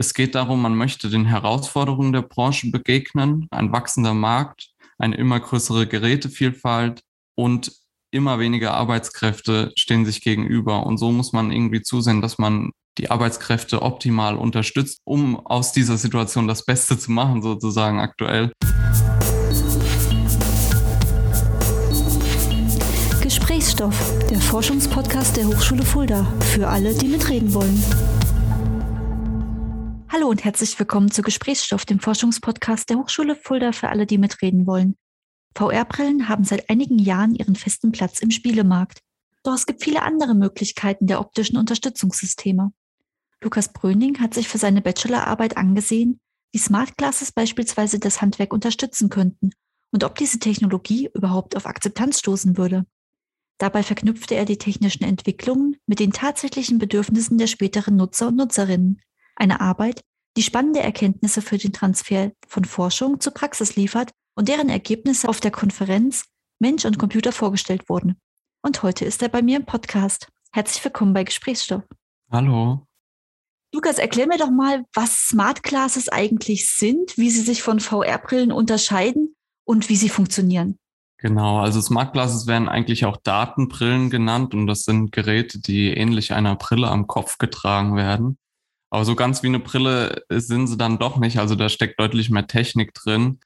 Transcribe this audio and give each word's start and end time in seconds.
Es 0.00 0.14
geht 0.14 0.34
darum, 0.34 0.62
man 0.62 0.76
möchte 0.76 1.10
den 1.10 1.26
Herausforderungen 1.26 2.14
der 2.14 2.22
Branche 2.22 2.70
begegnen, 2.70 3.46
ein 3.50 3.70
wachsender 3.70 4.14
Markt, 4.14 4.70
eine 4.96 5.14
immer 5.14 5.38
größere 5.38 5.86
Gerätevielfalt 5.86 7.02
und 7.34 7.70
immer 8.10 8.38
weniger 8.38 8.72
Arbeitskräfte 8.72 9.72
stehen 9.76 10.06
sich 10.06 10.22
gegenüber. 10.22 10.86
Und 10.86 10.96
so 10.96 11.12
muss 11.12 11.34
man 11.34 11.52
irgendwie 11.52 11.82
zusehen, 11.82 12.22
dass 12.22 12.38
man 12.38 12.70
die 12.96 13.10
Arbeitskräfte 13.10 13.82
optimal 13.82 14.36
unterstützt, 14.36 15.00
um 15.04 15.46
aus 15.46 15.72
dieser 15.72 15.98
Situation 15.98 16.48
das 16.48 16.64
Beste 16.64 16.98
zu 16.98 17.12
machen, 17.12 17.42
sozusagen 17.42 18.00
aktuell. 18.00 18.52
Gesprächsstoff, 23.20 24.26
der 24.30 24.40
Forschungspodcast 24.40 25.36
der 25.36 25.46
Hochschule 25.46 25.82
Fulda, 25.82 26.26
für 26.40 26.68
alle, 26.68 26.94
die 26.94 27.08
mitreden 27.08 27.52
wollen. 27.52 27.84
Hallo 30.12 30.28
und 30.28 30.44
herzlich 30.44 30.76
willkommen 30.76 31.12
zu 31.12 31.22
Gesprächsstoff, 31.22 31.84
dem 31.84 32.00
Forschungspodcast 32.00 32.90
der 32.90 32.96
Hochschule 32.96 33.36
Fulda 33.36 33.70
für 33.70 33.90
alle, 33.90 34.06
die 34.06 34.18
mitreden 34.18 34.66
wollen. 34.66 34.96
VR-Brillen 35.54 36.28
haben 36.28 36.42
seit 36.42 36.68
einigen 36.68 36.98
Jahren 36.98 37.36
ihren 37.36 37.54
festen 37.54 37.92
Platz 37.92 38.18
im 38.18 38.32
Spielemarkt. 38.32 38.98
Doch 39.44 39.54
es 39.54 39.66
gibt 39.66 39.84
viele 39.84 40.02
andere 40.02 40.34
Möglichkeiten 40.34 41.06
der 41.06 41.20
optischen 41.20 41.56
Unterstützungssysteme. 41.56 42.72
Lukas 43.40 43.72
Bröning 43.72 44.18
hat 44.18 44.34
sich 44.34 44.48
für 44.48 44.58
seine 44.58 44.82
Bachelorarbeit 44.82 45.56
angesehen, 45.56 46.18
wie 46.50 46.58
Smart 46.58 46.96
Glasses 46.96 47.30
beispielsweise 47.30 48.00
das 48.00 48.20
Handwerk 48.20 48.52
unterstützen 48.52 49.10
könnten 49.10 49.50
und 49.92 50.02
ob 50.02 50.16
diese 50.16 50.40
Technologie 50.40 51.08
überhaupt 51.14 51.54
auf 51.56 51.66
Akzeptanz 51.66 52.18
stoßen 52.18 52.56
würde. 52.56 52.84
Dabei 53.58 53.84
verknüpfte 53.84 54.34
er 54.34 54.44
die 54.44 54.58
technischen 54.58 55.04
Entwicklungen 55.04 55.76
mit 55.86 56.00
den 56.00 56.10
tatsächlichen 56.10 56.78
Bedürfnissen 56.78 57.38
der 57.38 57.46
späteren 57.46 57.94
Nutzer 57.94 58.26
und 58.26 58.38
Nutzerinnen. 58.38 59.00
Eine 59.40 59.62
Arbeit, 59.62 60.02
die 60.36 60.42
spannende 60.42 60.80
Erkenntnisse 60.80 61.40
für 61.40 61.56
den 61.56 61.72
Transfer 61.72 62.30
von 62.46 62.66
Forschung 62.66 63.20
zur 63.20 63.32
Praxis 63.32 63.74
liefert 63.74 64.10
und 64.36 64.48
deren 64.48 64.68
Ergebnisse 64.68 65.30
auf 65.30 65.40
der 65.40 65.50
Konferenz 65.50 66.26
Mensch 66.58 66.84
und 66.84 66.98
Computer 66.98 67.32
vorgestellt 67.32 67.88
wurden. 67.88 68.20
Und 68.60 68.82
heute 68.82 69.06
ist 69.06 69.22
er 69.22 69.30
bei 69.30 69.40
mir 69.40 69.56
im 69.56 69.64
Podcast. 69.64 70.28
Herzlich 70.52 70.84
willkommen 70.84 71.14
bei 71.14 71.24
Gesprächsstoff. 71.24 71.84
Hallo. 72.30 72.86
Lukas, 73.74 73.96
erklär 73.96 74.26
mir 74.26 74.36
doch 74.36 74.50
mal, 74.50 74.84
was 74.92 75.28
Smart 75.28 75.62
Glasses 75.62 76.10
eigentlich 76.10 76.68
sind, 76.68 77.16
wie 77.16 77.30
sie 77.30 77.40
sich 77.40 77.62
von 77.62 77.80
VR-Brillen 77.80 78.52
unterscheiden 78.52 79.34
und 79.64 79.88
wie 79.88 79.96
sie 79.96 80.10
funktionieren. 80.10 80.76
Genau, 81.16 81.60
also 81.60 81.80
Smart 81.80 82.12
Glasses 82.12 82.46
werden 82.46 82.68
eigentlich 82.68 83.06
auch 83.06 83.16
Datenbrillen 83.16 84.10
genannt 84.10 84.52
und 84.52 84.66
das 84.66 84.82
sind 84.82 85.12
Geräte, 85.12 85.60
die 85.60 85.94
ähnlich 85.94 86.34
einer 86.34 86.56
Brille 86.56 86.88
am 86.88 87.06
Kopf 87.06 87.38
getragen 87.38 87.96
werden. 87.96 88.36
Aber 88.90 89.04
so 89.04 89.14
ganz 89.14 89.42
wie 89.42 89.46
eine 89.46 89.60
Brille 89.60 90.24
sind 90.28 90.66
sie 90.66 90.76
dann 90.76 90.98
doch 90.98 91.16
nicht. 91.18 91.38
Also 91.38 91.54
da 91.54 91.68
steckt 91.68 92.00
deutlich 92.00 92.30
mehr 92.30 92.46
Technik 92.46 92.92
drin. 92.92 93.38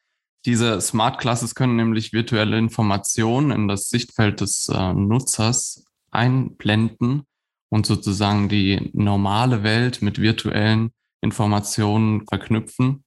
Diese 0.46 0.80
Smart 0.80 1.18
Classes 1.18 1.54
können 1.54 1.76
nämlich 1.76 2.12
virtuelle 2.12 2.58
Informationen 2.58 3.50
in 3.50 3.68
das 3.68 3.88
Sichtfeld 3.88 4.40
des 4.40 4.68
äh, 4.68 4.92
Nutzers 4.92 5.84
einblenden 6.10 7.24
und 7.70 7.86
sozusagen 7.86 8.48
die 8.48 8.90
normale 8.92 9.62
Welt 9.62 10.02
mit 10.02 10.20
virtuellen 10.20 10.92
Informationen 11.20 12.26
verknüpfen. 12.26 13.04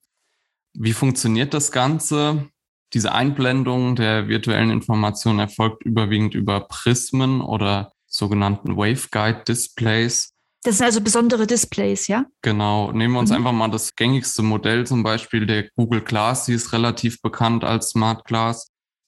Wie 0.74 0.94
funktioniert 0.94 1.54
das 1.54 1.72
Ganze? 1.72 2.50
Diese 2.94 3.12
Einblendung 3.12 3.96
der 3.96 4.28
virtuellen 4.28 4.72
Informationen 4.72 5.40
erfolgt 5.40 5.84
überwiegend 5.84 6.34
über 6.34 6.62
Prismen 6.62 7.42
oder 7.42 7.92
sogenannten 8.08 8.78
Waveguide 8.78 9.44
Displays. 9.48 10.34
Das 10.64 10.78
sind 10.78 10.86
also 10.86 11.02
besondere 11.02 11.48
Displays, 11.48 12.08
ja? 12.08 12.26
Genau. 12.42 12.92
Nehmen 12.92 13.14
wir 13.14 13.20
uns 13.20 13.30
mhm. 13.30 13.38
einfach 13.38 13.52
mal 13.52 13.70
das 13.70 13.96
gängigste 13.96 14.42
Modell, 14.42 14.86
zum 14.86 15.04
Beispiel 15.04 15.46
der 15.46 15.70
Google 15.76 16.02
Glass. 16.02 16.46
Die 16.46 16.54
ist 16.54 16.74
relativ 16.74 17.22
bekannt 17.22 17.64
als 17.64 17.90
Smart 17.90 18.26
Glass. 18.26 18.68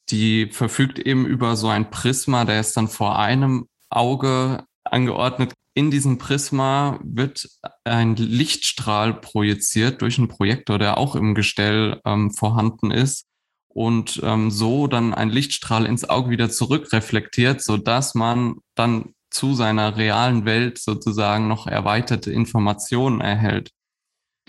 Die 0.09 0.47
verfügt 0.52 1.00
eben 1.00 1.25
über 1.25 1.56
so 1.56 1.67
ein 1.67 1.89
Prisma, 1.91 2.46
der 2.46 2.59
ist 2.59 2.75
dann 2.78 2.88
vor 2.88 3.19
einem 3.19 3.68
Auge 3.90 4.63
angeordnet. 4.84 5.53
In 5.75 5.91
diesem 5.91 6.18
Prisma 6.18 7.00
wird 7.03 7.47
ein 7.84 8.16
Lichtstrahl 8.16 9.13
projiziert 9.13 10.02
durch 10.02 10.18
einen 10.18 10.28
Projektor, 10.28 10.79
der 10.79 10.97
auch 10.97 11.16
im 11.16 11.35
Gestell 11.35 12.02
ähm, 12.06 12.31
vorhanden 12.31 12.91
ist 12.91 13.25
und 13.68 14.19
ähm, 14.23 14.50
so 14.52 14.88
dann 14.88 15.13
ein 15.13 15.29
Lichtstrahl 15.29 15.85
ins 15.85 16.09
Auge 16.09 16.31
wieder 16.31 16.50
zurückreflektiert, 16.50 17.62
so 17.62 17.78
dass 17.78 18.16
man 18.16 18.56
dann 18.75 19.13
zu 19.31 19.53
seiner 19.53 19.97
realen 19.97 20.45
Welt 20.45 20.78
sozusagen 20.79 21.47
noch 21.47 21.67
erweiterte 21.67 22.31
Informationen 22.31 23.22
erhält. 23.22 23.72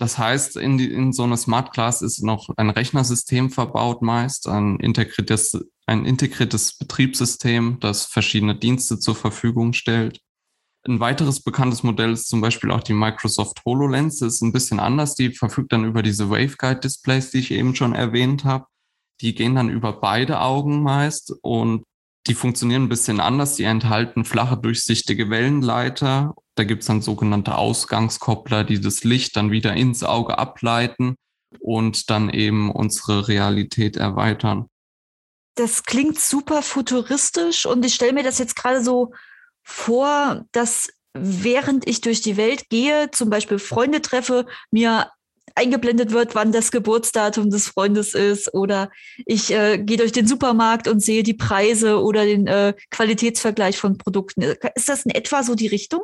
Das 0.01 0.17
heißt, 0.17 0.57
in, 0.57 0.79
die, 0.79 0.91
in 0.91 1.13
so 1.13 1.23
einer 1.23 1.37
Smart 1.37 1.73
Class 1.73 2.01
ist 2.01 2.23
noch 2.23 2.49
ein 2.57 2.71
Rechnersystem 2.71 3.51
verbaut 3.51 4.01
meist, 4.01 4.47
ein 4.47 4.79
integriertes, 4.79 5.63
ein 5.85 6.05
integriertes 6.05 6.77
Betriebssystem, 6.77 7.77
das 7.79 8.07
verschiedene 8.07 8.55
Dienste 8.55 8.97
zur 8.97 9.15
Verfügung 9.15 9.73
stellt. 9.73 10.19
Ein 10.87 10.99
weiteres 10.99 11.43
bekanntes 11.43 11.83
Modell 11.83 12.13
ist 12.13 12.27
zum 12.29 12.41
Beispiel 12.41 12.71
auch 12.71 12.81
die 12.81 12.93
Microsoft 12.93 13.63
HoloLens. 13.63 14.17
Das 14.17 14.33
ist 14.33 14.41
ein 14.41 14.51
bisschen 14.51 14.79
anders. 14.79 15.13
Die 15.13 15.35
verfügt 15.35 15.71
dann 15.71 15.85
über 15.85 16.01
diese 16.01 16.31
Waveguide-Displays, 16.31 17.29
die 17.29 17.37
ich 17.37 17.51
eben 17.51 17.75
schon 17.75 17.93
erwähnt 17.93 18.43
habe. 18.43 18.65
Die 19.21 19.35
gehen 19.35 19.53
dann 19.53 19.69
über 19.69 19.93
beide 20.01 20.41
Augen 20.41 20.81
meist 20.81 21.31
und 21.43 21.83
die 22.27 22.35
funktionieren 22.35 22.83
ein 22.83 22.89
bisschen 22.89 23.19
anders. 23.19 23.55
Die 23.55 23.63
enthalten 23.63 24.25
flache, 24.25 24.57
durchsichtige 24.57 25.29
Wellenleiter. 25.29 26.35
Da 26.55 26.63
gibt 26.63 26.81
es 26.81 26.87
dann 26.87 27.01
sogenannte 27.01 27.55
Ausgangskoppler, 27.55 28.63
die 28.63 28.79
das 28.79 29.03
Licht 29.03 29.35
dann 29.35 29.51
wieder 29.51 29.73
ins 29.73 30.03
Auge 30.03 30.37
ableiten 30.37 31.15
und 31.59 32.09
dann 32.09 32.29
eben 32.29 32.71
unsere 32.71 33.27
Realität 33.27 33.97
erweitern. 33.97 34.67
Das 35.55 35.83
klingt 35.83 36.19
super 36.19 36.61
futuristisch 36.61 37.65
und 37.65 37.85
ich 37.85 37.93
stelle 37.93 38.13
mir 38.13 38.23
das 38.23 38.39
jetzt 38.39 38.55
gerade 38.55 38.83
so 38.83 39.11
vor, 39.63 40.45
dass 40.51 40.89
während 41.13 41.87
ich 41.87 42.01
durch 42.01 42.21
die 42.21 42.37
Welt 42.37 42.69
gehe, 42.69 43.11
zum 43.11 43.29
Beispiel 43.29 43.59
Freunde 43.59 44.01
treffe, 44.01 44.45
mir 44.71 45.11
eingeblendet 45.55 46.11
wird, 46.11 46.35
wann 46.35 46.51
das 46.51 46.71
Geburtsdatum 46.71 47.49
des 47.49 47.67
Freundes 47.67 48.13
ist 48.13 48.53
oder 48.53 48.91
ich 49.25 49.51
äh, 49.51 49.77
gehe 49.77 49.97
durch 49.97 50.11
den 50.11 50.27
Supermarkt 50.27 50.87
und 50.87 51.01
sehe 51.01 51.23
die 51.23 51.33
Preise 51.33 52.01
oder 52.01 52.25
den 52.25 52.47
äh, 52.47 52.73
Qualitätsvergleich 52.89 53.77
von 53.77 53.97
Produkten. 53.97 54.41
Ist 54.75 54.89
das 54.89 55.05
in 55.05 55.11
etwa 55.11 55.43
so 55.43 55.55
die 55.55 55.67
Richtung? 55.67 56.01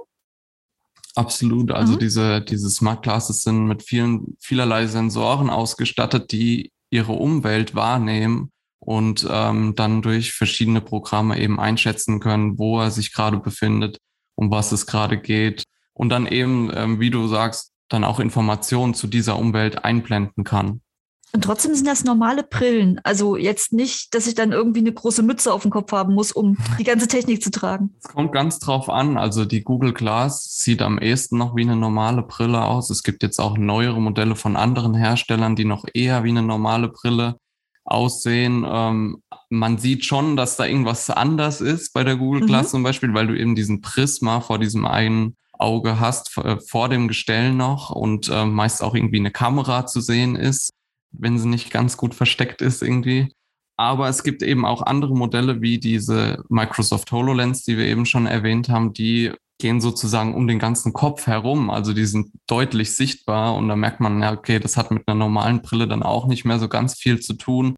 Absolut. 1.15 1.71
Also 1.71 1.93
mhm. 1.93 1.99
diese, 1.99 2.41
diese 2.41 2.69
Smart 2.69 3.01
Glasses 3.01 3.41
sind 3.41 3.65
mit 3.65 3.81
vielen, 3.81 4.37
vielerlei 4.39 4.85
Sensoren 4.85 5.49
ausgestattet, 5.49 6.31
die 6.31 6.71
ihre 6.91 7.13
Umwelt 7.13 7.73
wahrnehmen 7.73 8.51
und 8.79 9.27
ähm, 9.29 9.73
dann 9.75 10.03
durch 10.03 10.33
verschiedene 10.33 10.79
Programme 10.79 11.39
eben 11.39 11.59
einschätzen 11.59 12.19
können, 12.19 12.59
wo 12.59 12.79
er 12.79 12.91
sich 12.91 13.13
gerade 13.13 13.37
befindet, 13.37 13.97
um 14.35 14.51
was 14.51 14.71
es 14.71 14.85
gerade 14.85 15.17
geht. 15.17 15.63
Und 15.93 16.09
dann 16.09 16.27
eben, 16.27 16.69
ähm, 16.73 16.99
wie 16.99 17.09
du 17.09 17.27
sagst, 17.27 17.71
dann 17.89 18.03
auch 18.03 18.19
Informationen 18.19 18.93
zu 18.93 19.07
dieser 19.07 19.37
Umwelt 19.37 19.83
einblenden 19.83 20.43
kann. 20.43 20.81
Und 21.33 21.43
trotzdem 21.43 21.75
sind 21.75 21.85
das 21.85 22.03
normale 22.03 22.43
Brillen. 22.43 23.01
Also 23.03 23.35
jetzt 23.35 23.73
nicht, 23.73 24.13
dass 24.15 24.27
ich 24.27 24.35
dann 24.35 24.53
irgendwie 24.53 24.79
eine 24.79 24.93
große 24.93 25.23
Mütze 25.23 25.53
auf 25.53 25.61
dem 25.61 25.71
Kopf 25.71 25.91
haben 25.91 26.13
muss, 26.13 26.31
um 26.31 26.57
die 26.79 26.83
ganze 26.83 27.07
Technik 27.07 27.43
zu 27.43 27.51
tragen. 27.51 27.93
Es 28.01 28.07
kommt 28.09 28.31
ganz 28.31 28.59
drauf 28.59 28.89
an. 28.89 29.17
Also 29.17 29.43
die 29.43 29.61
Google 29.61 29.93
Glass 29.93 30.57
sieht 30.57 30.81
am 30.81 30.97
ehesten 30.97 31.37
noch 31.37 31.55
wie 31.55 31.63
eine 31.63 31.75
normale 31.75 32.23
Brille 32.23 32.63
aus. 32.63 32.89
Es 32.89 33.03
gibt 33.03 33.23
jetzt 33.23 33.39
auch 33.39 33.57
neuere 33.57 34.01
Modelle 34.01 34.35
von 34.35 34.55
anderen 34.55 34.95
Herstellern, 34.95 35.55
die 35.55 35.65
noch 35.65 35.85
eher 35.93 36.23
wie 36.23 36.29
eine 36.29 36.43
normale 36.43 36.87
Brille 36.87 37.37
aussehen. 37.83 38.65
Ähm, 38.67 39.21
man 39.49 39.77
sieht 39.77 40.05
schon, 40.05 40.37
dass 40.37 40.55
da 40.55 40.65
irgendwas 40.65 41.09
anders 41.09 41.61
ist 41.61 41.93
bei 41.93 42.03
der 42.03 42.15
Google 42.15 42.45
Glass 42.45 42.67
mhm. 42.67 42.71
zum 42.71 42.83
Beispiel, 42.83 43.13
weil 43.13 43.27
du 43.27 43.37
eben 43.37 43.53
diesen 43.53 43.81
Prisma 43.81 44.39
vor 44.39 44.59
diesem 44.59 44.85
einen 44.85 45.35
Auge 45.59 45.99
hast, 45.99 46.37
äh, 46.37 46.59
vor 46.59 46.89
dem 46.89 47.07
Gestell 47.07 47.53
noch 47.53 47.89
und 47.89 48.29
äh, 48.29 48.45
meist 48.45 48.83
auch 48.83 48.95
irgendwie 48.95 49.19
eine 49.19 49.31
Kamera 49.31 49.85
zu 49.85 50.01
sehen 50.01 50.35
ist, 50.35 50.71
wenn 51.11 51.39
sie 51.39 51.47
nicht 51.47 51.71
ganz 51.71 51.97
gut 51.97 52.15
versteckt 52.15 52.61
ist 52.61 52.81
irgendwie. 52.81 53.31
Aber 53.79 54.09
es 54.09 54.23
gibt 54.23 54.41
eben 54.41 54.65
auch 54.65 54.81
andere 54.81 55.15
Modelle 55.15 55.61
wie 55.61 55.77
diese 55.77 56.43
Microsoft 56.49 57.11
HoloLens, 57.11 57.63
die 57.63 57.77
wir 57.77 57.85
eben 57.85 58.05
schon 58.05 58.25
erwähnt 58.25 58.69
haben, 58.69 58.93
die 58.93 59.31
gehen 59.59 59.81
sozusagen 59.81 60.35
um 60.35 60.47
den 60.47 60.59
ganzen 60.59 60.93
Kopf 60.93 61.27
herum. 61.27 61.69
Also 61.69 61.93
die 61.93 62.05
sind 62.05 62.31
deutlich 62.47 62.95
sichtbar 62.95 63.55
und 63.55 63.67
da 63.67 63.75
merkt 63.75 63.99
man, 63.99 64.21
ja, 64.21 64.33
okay, 64.33 64.59
das 64.59 64.77
hat 64.77 64.91
mit 64.91 65.07
einer 65.07 65.17
normalen 65.17 65.61
Brille 65.61 65.87
dann 65.87 66.03
auch 66.03 66.27
nicht 66.27 66.45
mehr 66.45 66.59
so 66.59 66.67
ganz 66.67 66.95
viel 66.95 67.19
zu 67.19 67.33
tun. 67.33 67.75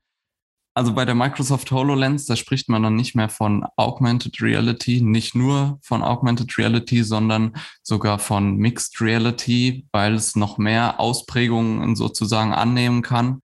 Also 0.79 0.93
bei 0.93 1.03
der 1.03 1.13
Microsoft 1.13 1.71
HoloLens, 1.71 2.25
da 2.25 2.37
spricht 2.37 2.69
man 2.69 2.83
dann 2.83 2.95
nicht 2.95 3.13
mehr 3.13 3.27
von 3.27 3.65
Augmented 3.75 4.41
Reality, 4.41 5.01
nicht 5.01 5.35
nur 5.35 5.77
von 5.81 6.01
Augmented 6.01 6.57
Reality, 6.57 7.03
sondern 7.03 7.57
sogar 7.83 8.17
von 8.17 8.55
Mixed 8.55 9.01
Reality, 9.01 9.85
weil 9.91 10.13
es 10.13 10.37
noch 10.37 10.57
mehr 10.57 11.01
Ausprägungen 11.01 11.97
sozusagen 11.97 12.53
annehmen 12.53 13.01
kann. 13.01 13.41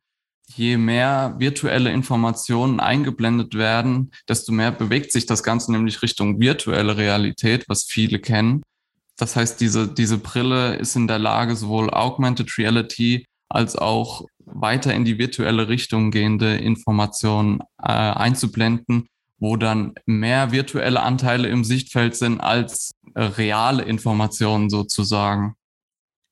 Je 0.48 0.78
mehr 0.78 1.36
virtuelle 1.38 1.92
Informationen 1.92 2.80
eingeblendet 2.80 3.54
werden, 3.54 4.12
desto 4.30 4.54
mehr 4.54 4.72
bewegt 4.72 5.12
sich 5.12 5.26
das 5.26 5.44
Ganze 5.44 5.74
nämlich 5.74 6.02
Richtung 6.02 6.40
virtuelle 6.40 6.96
Realität, 6.96 7.66
was 7.68 7.84
viele 7.84 8.20
kennen. 8.20 8.62
Das 9.18 9.36
heißt, 9.36 9.60
diese, 9.60 9.94
diese 9.94 10.20
Brille 10.20 10.76
ist 10.76 10.96
in 10.96 11.10
der 11.10 11.20
Lage, 11.20 11.58
sowohl 11.58 11.90
Augmented 11.90 12.58
Reality 12.58 13.26
als 13.50 13.76
auch 13.76 14.24
weiter 14.66 14.96
in 14.96 15.06
die 15.06 15.20
virtuelle 15.20 15.68
Richtung 15.68 16.10
gehende 16.10 16.58
Informationen 16.58 17.60
äh, 17.78 17.92
einzublenden, 17.92 19.08
wo 19.38 19.58
dann 19.58 19.94
mehr 20.08 20.52
virtuelle 20.52 21.02
Anteile 21.04 21.50
im 21.50 21.64
Sichtfeld 21.64 22.16
sind 22.16 22.42
als 22.42 22.92
äh, 23.14 23.22
reale 23.22 23.84
Informationen 23.84 24.72
sozusagen. 24.72 25.54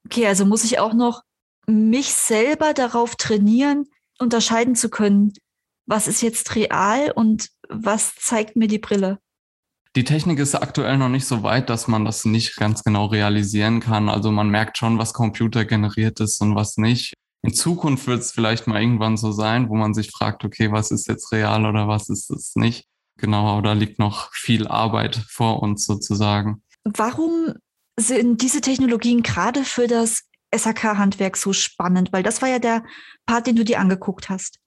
Okay, 0.07 0.25
also 0.25 0.45
muss 0.47 0.63
ich 0.63 0.79
auch 0.79 0.93
noch 0.93 1.21
mich 1.67 2.11
selber 2.11 2.73
darauf 2.73 3.15
trainieren, 3.15 3.85
unterscheiden 4.17 4.75
zu 4.75 4.89
können, 4.89 5.33
was 5.85 6.07
ist 6.07 6.23
jetzt 6.23 6.55
real 6.55 7.11
und 7.11 7.49
was 7.69 8.15
zeigt 8.15 8.55
mir 8.55 8.67
die 8.67 8.79
Brille? 8.79 9.19
Die 9.95 10.05
Technik 10.05 10.39
ist 10.39 10.55
aktuell 10.55 10.97
noch 10.97 11.09
nicht 11.09 11.27
so 11.27 11.43
weit, 11.43 11.69
dass 11.69 11.87
man 11.87 12.03
das 12.03 12.25
nicht 12.25 12.55
ganz 12.55 12.83
genau 12.83 13.05
realisieren 13.05 13.79
kann. 13.79 14.09
Also 14.09 14.31
man 14.31 14.49
merkt 14.49 14.79
schon, 14.79 14.97
was 14.97 15.13
Computer 15.13 15.65
generiert 15.65 16.19
ist 16.19 16.41
und 16.41 16.55
was 16.55 16.77
nicht. 16.77 17.13
In 17.43 17.53
Zukunft 17.53 18.07
wird 18.07 18.21
es 18.21 18.31
vielleicht 18.31 18.67
mal 18.67 18.81
irgendwann 18.81 19.17
so 19.17 19.33
sein, 19.33 19.69
wo 19.69 19.75
man 19.75 19.93
sich 19.93 20.11
fragt, 20.11 20.45
okay, 20.45 20.71
was 20.71 20.91
ist 20.91 21.07
jetzt 21.07 21.31
real 21.33 21.65
oder 21.65 21.89
was 21.89 22.07
ist 22.09 22.31
es 22.31 22.55
nicht? 22.55 22.87
Genau, 23.17 23.47
aber 23.47 23.61
da 23.61 23.73
liegt 23.73 23.99
noch 23.99 24.33
viel 24.33 24.67
Arbeit 24.67 25.17
vor 25.27 25.61
uns 25.61 25.85
sozusagen. 25.85 26.63
Warum 26.85 27.53
sind 27.99 28.41
diese 28.41 28.61
Technologien 28.61 29.23
gerade 29.23 29.65
für 29.65 29.87
das 29.87 30.23
SAK-Handwerk 30.55 31.35
so 31.35 31.51
spannend? 31.51 32.13
Weil 32.13 32.23
das 32.23 32.41
war 32.41 32.49
ja 32.49 32.59
der 32.59 32.83
Part, 33.25 33.45
den 33.45 33.57
du 33.57 33.65
dir 33.65 33.79
angeguckt 33.79 34.29
hast. 34.29 34.59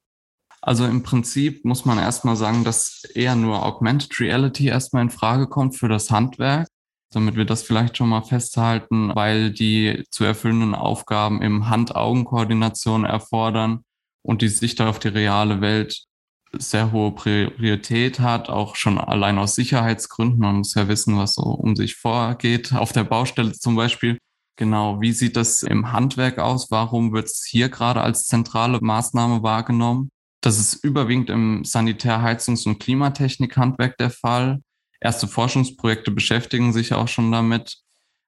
Also 0.61 0.85
im 0.85 1.01
Prinzip 1.01 1.65
muss 1.65 1.85
man 1.85 1.97
erstmal 1.97 2.35
sagen, 2.35 2.63
dass 2.63 3.03
eher 3.15 3.35
nur 3.35 3.65
Augmented 3.65 4.19
Reality 4.19 4.67
erstmal 4.67 5.03
in 5.03 5.09
Frage 5.09 5.47
kommt 5.47 5.75
für 5.75 5.87
das 5.87 6.11
Handwerk, 6.11 6.67
damit 7.11 7.35
wir 7.35 7.45
das 7.45 7.63
vielleicht 7.63 7.97
schon 7.97 8.09
mal 8.09 8.23
festhalten, 8.23 9.15
weil 9.15 9.51
die 9.51 10.03
zu 10.11 10.23
erfüllenden 10.23 10.75
Aufgaben 10.75 11.41
im 11.41 11.69
Hand-Augen-Koordination 11.69 13.05
erfordern 13.05 13.83
und 14.21 14.41
die 14.41 14.49
Sicht 14.49 14.81
auf 14.81 14.99
die 14.99 15.07
reale 15.07 15.61
Welt 15.61 16.07
sehr 16.53 16.91
hohe 16.91 17.11
Priorität 17.11 18.19
hat, 18.19 18.49
auch 18.49 18.75
schon 18.75 18.97
allein 18.97 19.37
aus 19.37 19.55
Sicherheitsgründen. 19.55 20.39
Man 20.39 20.57
muss 20.57 20.75
ja 20.75 20.87
wissen, 20.87 21.17
was 21.17 21.35
so 21.35 21.43
um 21.43 21.75
sich 21.75 21.95
vorgeht. 21.95 22.73
Auf 22.73 22.93
der 22.93 23.03
Baustelle 23.03 23.51
zum 23.53 23.75
Beispiel. 23.75 24.17
Genau, 24.55 24.99
wie 25.01 25.11
sieht 25.11 25.35
das 25.35 25.61
im 25.63 25.91
Handwerk 25.91 26.39
aus? 26.39 26.71
Warum 26.71 27.13
wird 27.13 27.27
es 27.27 27.45
hier 27.45 27.69
gerade 27.69 28.01
als 28.01 28.25
zentrale 28.25 28.79
Maßnahme 28.81 29.43
wahrgenommen? 29.43 30.09
Das 30.41 30.57
ist 30.57 30.83
überwiegend 30.83 31.29
im 31.29 31.63
Sanitär-, 31.63 32.21
Heizungs- 32.21 32.65
und 32.65 32.79
Klimatechnik-Handwerk 32.79 33.97
der 33.97 34.09
Fall. 34.09 34.61
Erste 34.99 35.27
Forschungsprojekte 35.27 36.11
beschäftigen 36.11 36.73
sich 36.73 36.93
auch 36.93 37.07
schon 37.07 37.31
damit. 37.31 37.77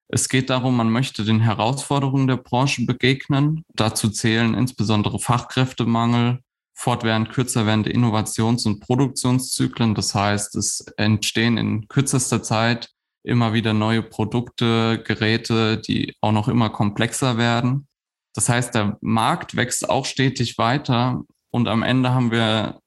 Es 0.07 0.27
geht 0.27 0.49
darum, 0.49 0.75
man 0.75 0.91
möchte 0.91 1.23
den 1.23 1.39
Herausforderungen 1.39 2.27
der 2.27 2.37
Branche 2.37 2.85
begegnen. 2.85 3.63
Dazu 3.75 4.09
zählen 4.09 4.55
insbesondere 4.55 5.19
Fachkräftemangel, 5.19 6.39
fortwährend 6.73 7.29
kürzer 7.29 7.65
werdende 7.65 7.91
Innovations- 7.91 8.65
und 8.65 8.79
Produktionszyklen. 8.79 9.93
Das 9.93 10.15
heißt, 10.15 10.55
es 10.55 10.81
entstehen 10.97 11.57
in 11.57 11.87
kürzester 11.87 12.41
Zeit 12.41 12.89
immer 13.23 13.53
wieder 13.53 13.73
neue 13.73 14.01
Produkte, 14.01 15.03
Geräte, 15.05 15.77
die 15.77 16.15
auch 16.21 16.31
noch 16.31 16.47
immer 16.47 16.69
komplexer 16.69 17.37
werden. 17.37 17.87
Das 18.33 18.49
heißt, 18.49 18.73
der 18.73 18.97
Markt 19.01 19.55
wächst 19.55 19.89
auch 19.89 20.05
stetig 20.05 20.57
weiter 20.57 21.21
und 21.51 21.67
am 21.67 21.83
Ende 21.83 22.11
haben 22.11 22.31
wir 22.31 22.79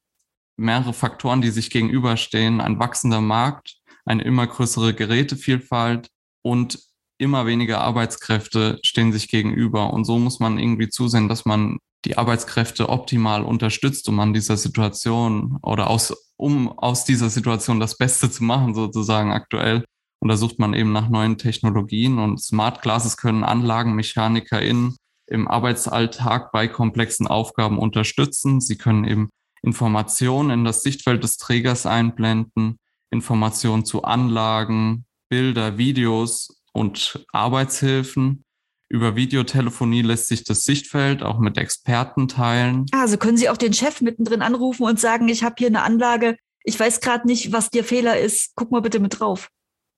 mehrere 0.57 0.93
Faktoren, 0.93 1.43
die 1.43 1.51
sich 1.51 1.71
gegenüberstehen. 1.71 2.61
Ein 2.61 2.79
wachsender 2.79 3.21
Markt, 3.21 3.77
eine 4.05 4.23
immer 4.23 4.47
größere 4.47 4.95
Gerätevielfalt 4.95 6.09
und 6.43 6.79
immer 7.19 7.47
weniger 7.47 7.81
Arbeitskräfte 7.81 8.79
stehen 8.83 9.13
sich 9.13 9.29
gegenüber. 9.29 9.93
Und 9.93 10.05
so 10.05 10.19
muss 10.19 10.41
man 10.41 10.59
irgendwie 10.59 10.89
zusehen, 10.89 11.29
dass 11.29 11.45
man 11.45 11.79
die 12.05 12.19
Arbeitskräfte 12.19 12.89
optimal 12.89 13.45
unterstützt, 13.45 14.09
um 14.09 14.19
an 14.19 14.33
dieser 14.33 14.57
Situation 14.57 15.59
oder 15.63 15.89
aus, 15.89 16.33
um 16.37 16.77
aus 16.79 17.05
dieser 17.05 17.31
Situation 17.31 17.79
das 17.79 17.97
Beste 17.97 18.31
zu 18.31 18.43
machen, 18.43 18.75
sozusagen 18.75 19.31
aktuell. 19.31 19.85
Und 20.21 20.29
da 20.29 20.37
sucht 20.37 20.59
man 20.59 20.75
eben 20.75 20.93
nach 20.93 21.09
neuen 21.09 21.39
Technologien 21.39 22.19
und 22.19 22.41
Smart 22.43 22.83
Glasses 22.83 23.17
können 23.17 23.45
AnlagenmechanikerInnen 23.45 24.97
im 25.29 25.49
Arbeitsalltag 25.49 26.53
bei 26.53 26.69
komplexen 26.69 27.27
Aufgaben 27.27 27.79
unterstützen. 27.79 28.61
Sie 28.61 28.77
können 28.77 29.05
eben 29.05 29.31
Informationen 29.62 30.50
in 30.50 30.64
das 30.64 30.82
Sichtfeld 30.82 31.23
des 31.23 31.37
Trägers 31.37 31.87
einblenden, 31.87 32.79
Informationen 33.11 33.85
zu 33.85 34.03
Anlagen, 34.03 35.05
Bilder, 35.29 35.79
Videos 35.79 36.62
und 36.73 37.25
Arbeitshilfen. 37.32 38.44
Über 38.88 39.17
Videotelefonie 39.17 40.03
lässt 40.03 40.29
sich 40.29 40.44
das 40.44 40.64
Sichtfeld 40.64 41.23
auch 41.23 41.38
mit 41.38 41.56
Experten 41.56 42.29
teilen. 42.29 42.87
Also 42.93 43.17
können 43.17 43.38
Sie 43.38 43.49
auch 43.49 43.56
den 43.56 43.73
Chef 43.73 44.00
mittendrin 44.03 44.43
anrufen 44.43 44.82
und 44.85 45.00
sagen, 45.00 45.29
ich 45.29 45.44
habe 45.44 45.55
hier 45.59 45.69
eine 45.69 45.82
Anlage, 45.82 46.37
ich 46.65 46.79
weiß 46.79 47.00
gerade 47.00 47.26
nicht, 47.26 47.53
was 47.53 47.70
der 47.70 47.85
Fehler 47.85 48.19
ist, 48.20 48.53
guck 48.55 48.70
mal 48.70 48.82
bitte 48.82 49.00
mit 49.00 49.19
drauf. 49.19 49.49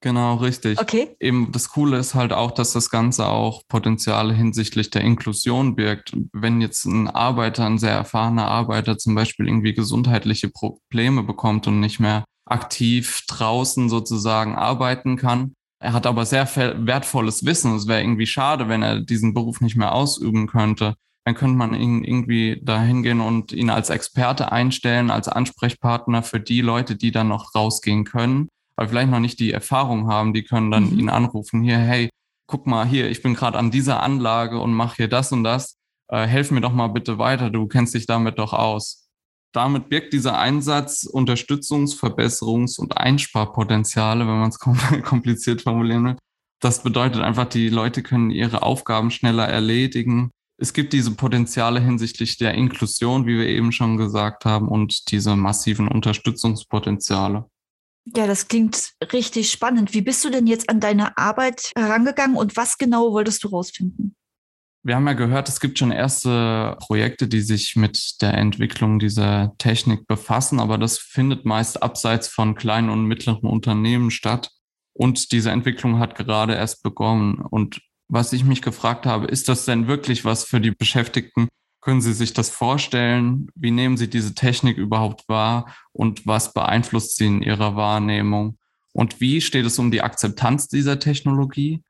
Genau, 0.04 0.34
richtig. 0.34 0.78
Okay. 0.78 1.16
Eben 1.18 1.50
das 1.50 1.70
Coole 1.70 1.96
ist 1.96 2.14
halt 2.14 2.34
auch, 2.34 2.50
dass 2.50 2.74
das 2.74 2.90
Ganze 2.90 3.26
auch 3.26 3.62
Potenziale 3.68 4.34
hinsichtlich 4.34 4.90
der 4.90 5.00
Inklusion 5.00 5.76
birgt. 5.76 6.14
Wenn 6.30 6.60
jetzt 6.60 6.84
ein 6.84 7.08
Arbeiter, 7.08 7.64
ein 7.64 7.78
sehr 7.78 7.92
erfahrener 7.92 8.46
Arbeiter 8.46 8.98
zum 8.98 9.14
Beispiel 9.14 9.48
irgendwie 9.48 9.72
gesundheitliche 9.72 10.50
Probleme 10.50 11.22
bekommt 11.22 11.66
und 11.68 11.80
nicht 11.80 12.00
mehr 12.00 12.26
aktiv 12.44 13.22
draußen 13.28 13.88
sozusagen 13.88 14.54
arbeiten 14.56 15.16
kann, 15.16 15.54
er 15.80 15.94
hat 15.94 16.06
aber 16.06 16.26
sehr 16.26 16.46
wertvolles 16.54 17.46
Wissen. 17.46 17.74
Es 17.74 17.88
wäre 17.88 18.02
irgendwie 18.02 18.26
schade, 18.26 18.68
wenn 18.68 18.82
er 18.82 19.00
diesen 19.00 19.32
Beruf 19.32 19.62
nicht 19.62 19.76
mehr 19.76 19.94
ausüben 19.94 20.48
könnte. 20.48 20.96
Dann 21.24 21.34
könnte 21.34 21.56
man 21.56 21.72
ihn 21.72 22.04
irgendwie 22.04 22.60
dahin 22.62 23.02
gehen 23.02 23.22
und 23.22 23.54
ihn 23.54 23.70
als 23.70 23.88
Experte 23.88 24.52
einstellen, 24.52 25.10
als 25.10 25.28
Ansprechpartner 25.28 26.22
für 26.22 26.40
die 26.40 26.60
Leute, 26.60 26.94
die 26.94 27.10
dann 27.10 27.28
noch 27.28 27.54
rausgehen 27.54 28.04
können 28.04 28.50
weil 28.76 28.88
vielleicht 28.88 29.10
noch 29.10 29.20
nicht 29.20 29.40
die 29.40 29.52
Erfahrung 29.52 30.08
haben, 30.08 30.32
die 30.32 30.44
können 30.44 30.70
dann 30.70 30.90
mhm. 30.92 30.98
ihn 30.98 31.08
anrufen, 31.08 31.62
hier, 31.62 31.78
hey, 31.78 32.10
guck 32.46 32.66
mal 32.66 32.86
hier, 32.86 33.10
ich 33.10 33.22
bin 33.22 33.34
gerade 33.34 33.58
an 33.58 33.70
dieser 33.70 34.02
Anlage 34.02 34.60
und 34.60 34.72
mache 34.72 34.96
hier 34.96 35.08
das 35.08 35.32
und 35.32 35.44
das, 35.44 35.76
äh, 36.08 36.26
helf 36.26 36.50
mir 36.50 36.60
doch 36.60 36.72
mal 36.72 36.88
bitte 36.88 37.18
weiter, 37.18 37.50
du 37.50 37.66
kennst 37.66 37.94
dich 37.94 38.06
damit 38.06 38.38
doch 38.38 38.52
aus. 38.52 39.08
Damit 39.54 39.88
birgt 39.88 40.12
dieser 40.12 40.36
Einsatz 40.38 41.04
Unterstützungs-, 41.04 41.96
Verbesserungs- 41.96 42.78
und 42.80 42.98
Einsparpotenziale, 42.98 44.26
wenn 44.26 44.40
man 44.40 44.48
es 44.48 44.58
kompliziert 45.04 45.62
formulieren 45.62 46.04
will. 46.04 46.16
Das 46.60 46.82
bedeutet 46.82 47.22
einfach, 47.22 47.44
die 47.44 47.68
Leute 47.68 48.02
können 48.02 48.30
ihre 48.30 48.62
Aufgaben 48.62 49.10
schneller 49.10 49.46
erledigen. 49.46 50.30
Es 50.56 50.72
gibt 50.72 50.92
diese 50.92 51.14
Potenziale 51.14 51.80
hinsichtlich 51.80 52.36
der 52.36 52.54
Inklusion, 52.54 53.26
wie 53.26 53.38
wir 53.38 53.46
eben 53.46 53.70
schon 53.70 53.96
gesagt 53.96 54.44
haben, 54.44 54.68
und 54.68 55.10
diese 55.10 55.36
massiven 55.36 55.88
Unterstützungspotenziale. 55.88 57.44
Ja, 58.06 58.26
das 58.26 58.48
klingt 58.48 58.92
richtig 59.12 59.50
spannend. 59.50 59.94
Wie 59.94 60.02
bist 60.02 60.24
du 60.24 60.30
denn 60.30 60.46
jetzt 60.46 60.68
an 60.68 60.80
deine 60.80 61.16
Arbeit 61.16 61.72
herangegangen 61.76 62.36
und 62.36 62.56
was 62.56 62.76
genau 62.76 63.12
wolltest 63.12 63.42
du 63.44 63.48
rausfinden? 63.48 64.14
Wir 64.86 64.96
haben 64.96 65.06
ja 65.06 65.14
gehört, 65.14 65.48
es 65.48 65.60
gibt 65.60 65.78
schon 65.78 65.92
erste 65.92 66.76
Projekte, 66.78 67.26
die 67.26 67.40
sich 67.40 67.74
mit 67.74 68.20
der 68.20 68.34
Entwicklung 68.34 68.98
dieser 68.98 69.54
Technik 69.56 70.06
befassen, 70.06 70.60
aber 70.60 70.76
das 70.76 70.98
findet 70.98 71.46
meist 71.46 71.82
abseits 71.82 72.28
von 72.28 72.54
kleinen 72.54 72.90
und 72.90 73.06
mittleren 73.06 73.48
Unternehmen 73.48 74.10
statt. 74.10 74.50
Und 74.92 75.32
diese 75.32 75.50
Entwicklung 75.50 75.98
hat 75.98 76.16
gerade 76.16 76.54
erst 76.54 76.82
begonnen. 76.82 77.40
Und 77.40 77.80
was 78.08 78.34
ich 78.34 78.44
mich 78.44 78.60
gefragt 78.60 79.06
habe, 79.06 79.26
ist 79.26 79.48
das 79.48 79.64
denn 79.64 79.88
wirklich 79.88 80.26
was 80.26 80.44
für 80.44 80.60
die 80.60 80.70
Beschäftigten, 80.70 81.48
können 81.84 82.00
Sie 82.00 82.14
sich 82.14 82.32
das 82.32 82.48
vorstellen? 82.48 83.48
Wie 83.54 83.70
nehmen 83.70 83.98
Sie 83.98 84.08
diese 84.08 84.34
Technik 84.34 84.78
überhaupt 84.78 85.28
wahr 85.28 85.74
und 85.92 86.26
was 86.26 86.54
beeinflusst 86.54 87.16
Sie 87.16 87.26
in 87.26 87.42
Ihrer 87.42 87.76
Wahrnehmung? 87.76 88.56
Und 88.92 89.20
wie 89.20 89.42
steht 89.42 89.66
es 89.66 89.78
um 89.78 89.90
die 89.90 90.00
Akzeptanz 90.00 90.68
dieser 90.68 90.98
Technologie? 90.98 91.82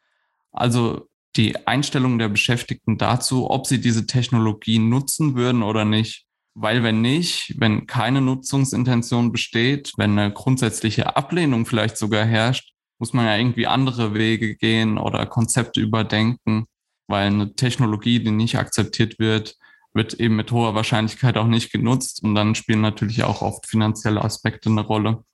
Also 0.50 1.08
die 1.36 1.66
Einstellung 1.66 2.18
der 2.18 2.28
Beschäftigten 2.28 2.98
dazu, 2.98 3.50
ob 3.50 3.66
sie 3.66 3.80
diese 3.80 4.06
Technologie 4.06 4.78
nutzen 4.78 5.36
würden 5.36 5.62
oder 5.62 5.84
nicht. 5.84 6.26
Weil 6.54 6.82
wenn 6.82 7.00
nicht, 7.00 7.54
wenn 7.58 7.86
keine 7.86 8.20
Nutzungsintention 8.20 9.32
besteht, 9.32 9.92
wenn 9.96 10.18
eine 10.18 10.32
grundsätzliche 10.32 11.16
Ablehnung 11.16 11.66
vielleicht 11.66 11.98
sogar 11.98 12.24
herrscht, 12.24 12.72
muss 12.98 13.12
man 13.12 13.26
ja 13.26 13.36
irgendwie 13.36 13.66
andere 13.66 14.14
Wege 14.14 14.56
gehen 14.56 14.98
oder 14.98 15.26
Konzepte 15.26 15.80
überdenken, 15.80 16.66
weil 17.06 17.26
eine 17.26 17.54
Technologie, 17.54 18.20
die 18.20 18.30
nicht 18.30 18.56
akzeptiert 18.58 19.18
wird, 19.18 19.56
wird 19.94 20.14
eben 20.14 20.36
mit 20.36 20.50
hoher 20.52 20.74
Wahrscheinlichkeit 20.74 21.36
auch 21.36 21.46
nicht 21.46 21.72
genutzt. 21.72 22.22
Und 22.22 22.34
dann 22.34 22.54
spielen 22.54 22.80
natürlich 22.80 23.24
auch 23.24 23.42
oft 23.42 23.66
finanzielle 23.66 24.22
Aspekte 24.22 24.68
eine 24.68 24.82
Rolle. 24.82 25.24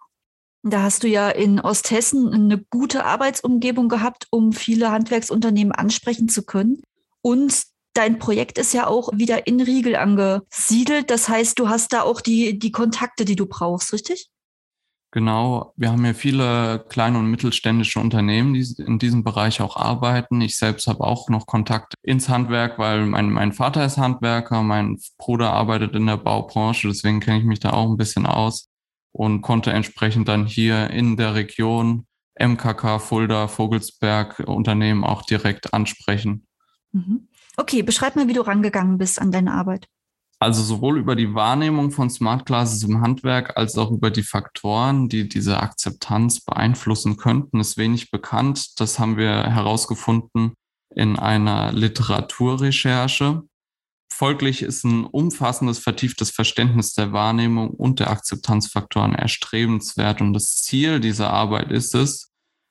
Da 0.62 0.82
hast 0.82 1.02
du 1.02 1.08
ja 1.08 1.30
in 1.30 1.58
Osthessen 1.58 2.32
eine 2.32 2.58
gute 2.58 3.06
Arbeitsumgebung 3.06 3.88
gehabt, 3.88 4.26
um 4.30 4.52
viele 4.52 4.90
Handwerksunternehmen 4.90 5.72
ansprechen 5.72 6.28
zu 6.28 6.44
können. 6.44 6.82
Und 7.22 7.64
dein 7.94 8.18
Projekt 8.18 8.58
ist 8.58 8.74
ja 8.74 8.86
auch 8.86 9.10
wieder 9.14 9.46
in 9.46 9.60
Riegel 9.60 9.96
angesiedelt. 9.96 11.10
Das 11.10 11.28
heißt, 11.28 11.58
du 11.58 11.68
hast 11.70 11.94
da 11.94 12.02
auch 12.02 12.20
die, 12.20 12.58
die 12.58 12.72
Kontakte, 12.72 13.24
die 13.24 13.36
du 13.36 13.46
brauchst, 13.46 13.92
richtig? 13.94 14.30
Genau, 15.12 15.72
wir 15.76 15.90
haben 15.90 16.04
ja 16.04 16.14
viele 16.14 16.84
kleine 16.88 17.18
und 17.18 17.28
mittelständische 17.28 17.98
Unternehmen, 17.98 18.54
die 18.54 18.64
in 18.78 19.00
diesem 19.00 19.24
Bereich 19.24 19.60
auch 19.60 19.76
arbeiten. 19.76 20.40
Ich 20.40 20.56
selbst 20.56 20.86
habe 20.86 21.02
auch 21.02 21.28
noch 21.28 21.46
Kontakt 21.46 21.94
ins 22.02 22.28
Handwerk, 22.28 22.78
weil 22.78 23.06
mein, 23.06 23.30
mein 23.30 23.52
Vater 23.52 23.84
ist 23.84 23.98
Handwerker, 23.98 24.62
mein 24.62 24.98
Bruder 25.18 25.52
arbeitet 25.52 25.96
in 25.96 26.06
der 26.06 26.16
Baubranche, 26.16 26.86
deswegen 26.86 27.18
kenne 27.18 27.40
ich 27.40 27.44
mich 27.44 27.58
da 27.58 27.70
auch 27.70 27.90
ein 27.90 27.96
bisschen 27.96 28.24
aus 28.24 28.68
und 29.10 29.42
konnte 29.42 29.72
entsprechend 29.72 30.28
dann 30.28 30.46
hier 30.46 30.90
in 30.90 31.16
der 31.16 31.34
Region 31.34 32.06
MKK, 32.38 33.00
Fulda, 33.00 33.48
Vogelsberg 33.48 34.38
Unternehmen 34.46 35.02
auch 35.02 35.22
direkt 35.22 35.74
ansprechen. 35.74 36.46
Mhm. 36.92 37.28
Okay, 37.56 37.82
beschreib 37.82 38.14
mal, 38.14 38.28
wie 38.28 38.32
du 38.32 38.42
rangegangen 38.42 38.96
bist 38.96 39.20
an 39.20 39.32
deine 39.32 39.52
Arbeit. 39.52 39.88
Also 40.42 40.62
sowohl 40.62 40.98
über 40.98 41.16
die 41.16 41.34
Wahrnehmung 41.34 41.90
von 41.90 42.08
Smart 42.08 42.46
Glasses 42.46 42.82
im 42.82 43.02
Handwerk 43.02 43.58
als 43.58 43.76
auch 43.76 43.90
über 43.90 44.10
die 44.10 44.22
Faktoren, 44.22 45.10
die 45.10 45.28
diese 45.28 45.60
Akzeptanz 45.60 46.40
beeinflussen 46.40 47.18
könnten, 47.18 47.60
ist 47.60 47.76
wenig 47.76 48.10
bekannt. 48.10 48.80
Das 48.80 48.98
haben 48.98 49.18
wir 49.18 49.44
herausgefunden 49.44 50.54
in 50.94 51.18
einer 51.18 51.72
Literaturrecherche. 51.72 53.42
Folglich 54.10 54.62
ist 54.62 54.84
ein 54.84 55.04
umfassendes, 55.04 55.78
vertieftes 55.78 56.30
Verständnis 56.30 56.94
der 56.94 57.12
Wahrnehmung 57.12 57.70
und 57.70 58.00
der 58.00 58.10
Akzeptanzfaktoren 58.10 59.14
erstrebenswert. 59.14 60.22
Und 60.22 60.32
das 60.32 60.62
Ziel 60.62 61.00
dieser 61.00 61.30
Arbeit 61.30 61.70
ist 61.70 61.94
es, 61.94 62.29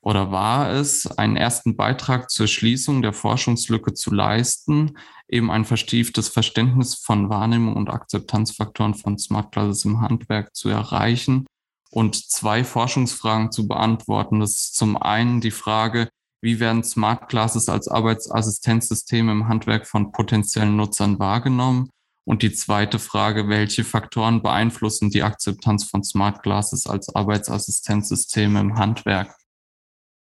oder 0.09 0.31
war 0.31 0.71
es, 0.71 1.05
einen 1.05 1.35
ersten 1.35 1.75
Beitrag 1.75 2.31
zur 2.31 2.47
Schließung 2.47 3.03
der 3.03 3.13
Forschungslücke 3.13 3.93
zu 3.93 4.11
leisten, 4.11 4.97
eben 5.27 5.51
ein 5.51 5.65
vertieftes 5.65 6.29
Verständnis 6.29 6.95
von 6.95 7.29
Wahrnehmung 7.29 7.75
und 7.75 7.91
Akzeptanzfaktoren 7.91 8.95
von 8.95 9.19
Smart 9.19 9.51
Classes 9.51 9.85
im 9.85 10.01
Handwerk 10.01 10.55
zu 10.55 10.69
erreichen 10.69 11.45
und 11.91 12.15
zwei 12.15 12.63
Forschungsfragen 12.63 13.51
zu 13.51 13.67
beantworten. 13.67 14.39
Das 14.39 14.49
ist 14.49 14.75
zum 14.77 14.97
einen 14.97 15.41
die 15.41 15.51
Frage, 15.51 16.09
wie 16.41 16.59
werden 16.59 16.83
Smart 16.83 17.29
Classes 17.29 17.69
als 17.69 17.87
Arbeitsassistenzsysteme 17.87 19.31
im 19.31 19.47
Handwerk 19.47 19.85
von 19.85 20.11
potenziellen 20.11 20.75
Nutzern 20.75 21.19
wahrgenommen? 21.19 21.91
Und 22.25 22.41
die 22.41 22.51
zweite 22.51 22.97
Frage, 22.97 23.47
welche 23.47 23.83
Faktoren 23.83 24.41
beeinflussen 24.41 25.11
die 25.11 25.21
Akzeptanz 25.21 25.83
von 25.83 26.03
Smart 26.03 26.41
Classes 26.41 26.87
als 26.87 27.13
Arbeitsassistenzsysteme 27.13 28.59
im 28.59 28.75
Handwerk? 28.75 29.35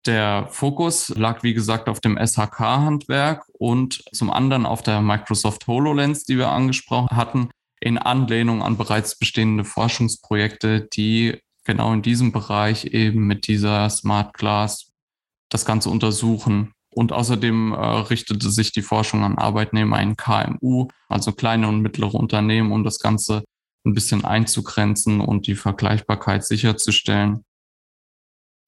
Der 0.06 0.46
Fokus 0.48 1.10
lag, 1.10 1.42
wie 1.42 1.52
gesagt, 1.52 1.88
auf 1.88 2.00
dem 2.00 2.16
SHK-Handwerk 2.16 3.44
und 3.52 4.02
zum 4.12 4.30
anderen 4.30 4.64
auf 4.64 4.82
der 4.82 5.02
Microsoft 5.02 5.66
HoloLens, 5.66 6.24
die 6.24 6.38
wir 6.38 6.48
angesprochen 6.48 7.14
hatten, 7.14 7.50
in 7.80 7.98
Anlehnung 7.98 8.62
an 8.62 8.78
bereits 8.78 9.18
bestehende 9.18 9.64
Forschungsprojekte, 9.64 10.88
die 10.92 11.38
genau 11.64 11.92
in 11.92 12.02
diesem 12.02 12.32
Bereich 12.32 12.86
eben 12.86 13.26
mit 13.26 13.46
dieser 13.46 13.90
Smart 13.90 14.34
Glass 14.34 14.90
das 15.50 15.64
Ganze 15.66 15.90
untersuchen. 15.90 16.72
Und 16.92 17.12
außerdem 17.12 17.72
äh, 17.72 17.76
richtete 17.76 18.50
sich 18.50 18.72
die 18.72 18.82
Forschung 18.82 19.22
an 19.22 19.38
Arbeitnehmer 19.38 20.00
in 20.00 20.16
KMU, 20.16 20.88
also 21.08 21.32
kleine 21.32 21.68
und 21.68 21.82
mittlere 21.82 22.14
Unternehmen, 22.14 22.72
um 22.72 22.84
das 22.84 22.98
Ganze 22.98 23.44
ein 23.86 23.94
bisschen 23.94 24.24
einzugrenzen 24.24 25.20
und 25.20 25.46
die 25.46 25.54
Vergleichbarkeit 25.54 26.44
sicherzustellen. 26.44 27.44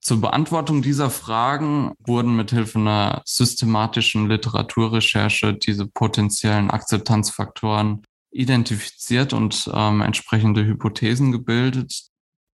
Zur 0.03 0.19
Beantwortung 0.19 0.81
dieser 0.81 1.09
Fragen 1.09 1.93
wurden 2.05 2.35
mithilfe 2.35 2.77
einer 2.77 3.21
systematischen 3.23 4.27
Literaturrecherche 4.27 5.53
diese 5.53 5.87
potenziellen 5.87 6.71
Akzeptanzfaktoren 6.71 8.03
identifiziert 8.29 9.31
und 9.31 9.71
ähm, 9.73 10.01
entsprechende 10.01 10.65
Hypothesen 10.65 11.31
gebildet, 11.31 12.09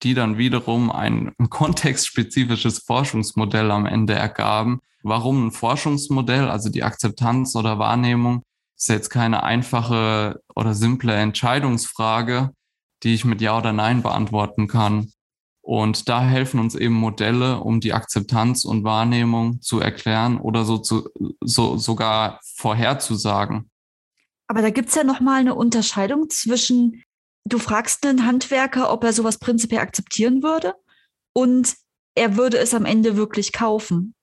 die 0.04 0.14
dann 0.14 0.38
wiederum 0.38 0.92
ein, 0.92 1.32
ein 1.40 1.50
kontextspezifisches 1.50 2.80
Forschungsmodell 2.80 3.72
am 3.72 3.86
Ende 3.86 4.14
ergaben. 4.14 4.82
Warum 5.02 5.48
ein 5.48 5.52
Forschungsmodell, 5.52 6.50
also 6.50 6.68
die 6.68 6.84
Akzeptanz 6.84 7.56
oder 7.56 7.80
Wahrnehmung, 7.80 8.44
ist 8.76 8.90
jetzt 8.90 9.10
keine 9.10 9.44
einfache 9.44 10.42
oder 10.54 10.74
simple 10.74 11.14
Entscheidungsfrage, 11.14 12.52
die 13.04 13.14
ich 13.14 13.24
mit 13.24 13.40
Ja 13.40 13.58
oder 13.58 13.72
Nein 13.72 14.02
beantworten 14.04 14.68
kann. 14.68 15.14
Und 15.68 16.08
da 16.08 16.22
helfen 16.22 16.62
uns 16.62 16.76
eben 16.76 16.94
Modelle, 16.94 17.60
um 17.60 17.82
die 17.82 17.92
Akzeptanz 17.92 18.64
und 18.64 18.86
Wahrnehmung 18.86 19.62
zu 19.62 19.82
erklären 19.82 20.40
oder 20.40 20.64
so, 20.64 20.78
zu, 20.78 21.10
so 21.42 21.76
sogar 21.76 22.40
vorherzusagen. 22.56 23.70
Aber 24.48 24.62
da 24.62 24.70
gibt 24.70 24.88
es 24.88 24.96
ja 24.96 25.04
nochmal 25.04 25.42
eine 25.42 25.56
Unterscheidung 25.56 26.30
zwischen, 26.30 27.04
du 27.44 27.60
fragst 27.60 28.06
einen 28.06 28.26
Handwerker, 28.26 28.94
ob 28.94 29.04
er 29.04 29.12
sowas 29.12 29.40
prinzipiell 29.40 29.82
akzeptieren 29.82 30.42
würde 30.42 30.74
und 31.34 31.76
er 32.16 32.38
würde 32.38 32.60
es 32.60 32.74
am 32.74 32.86
Ende 32.86 33.18
wirklich 33.18 33.52
kaufen. 33.52 34.16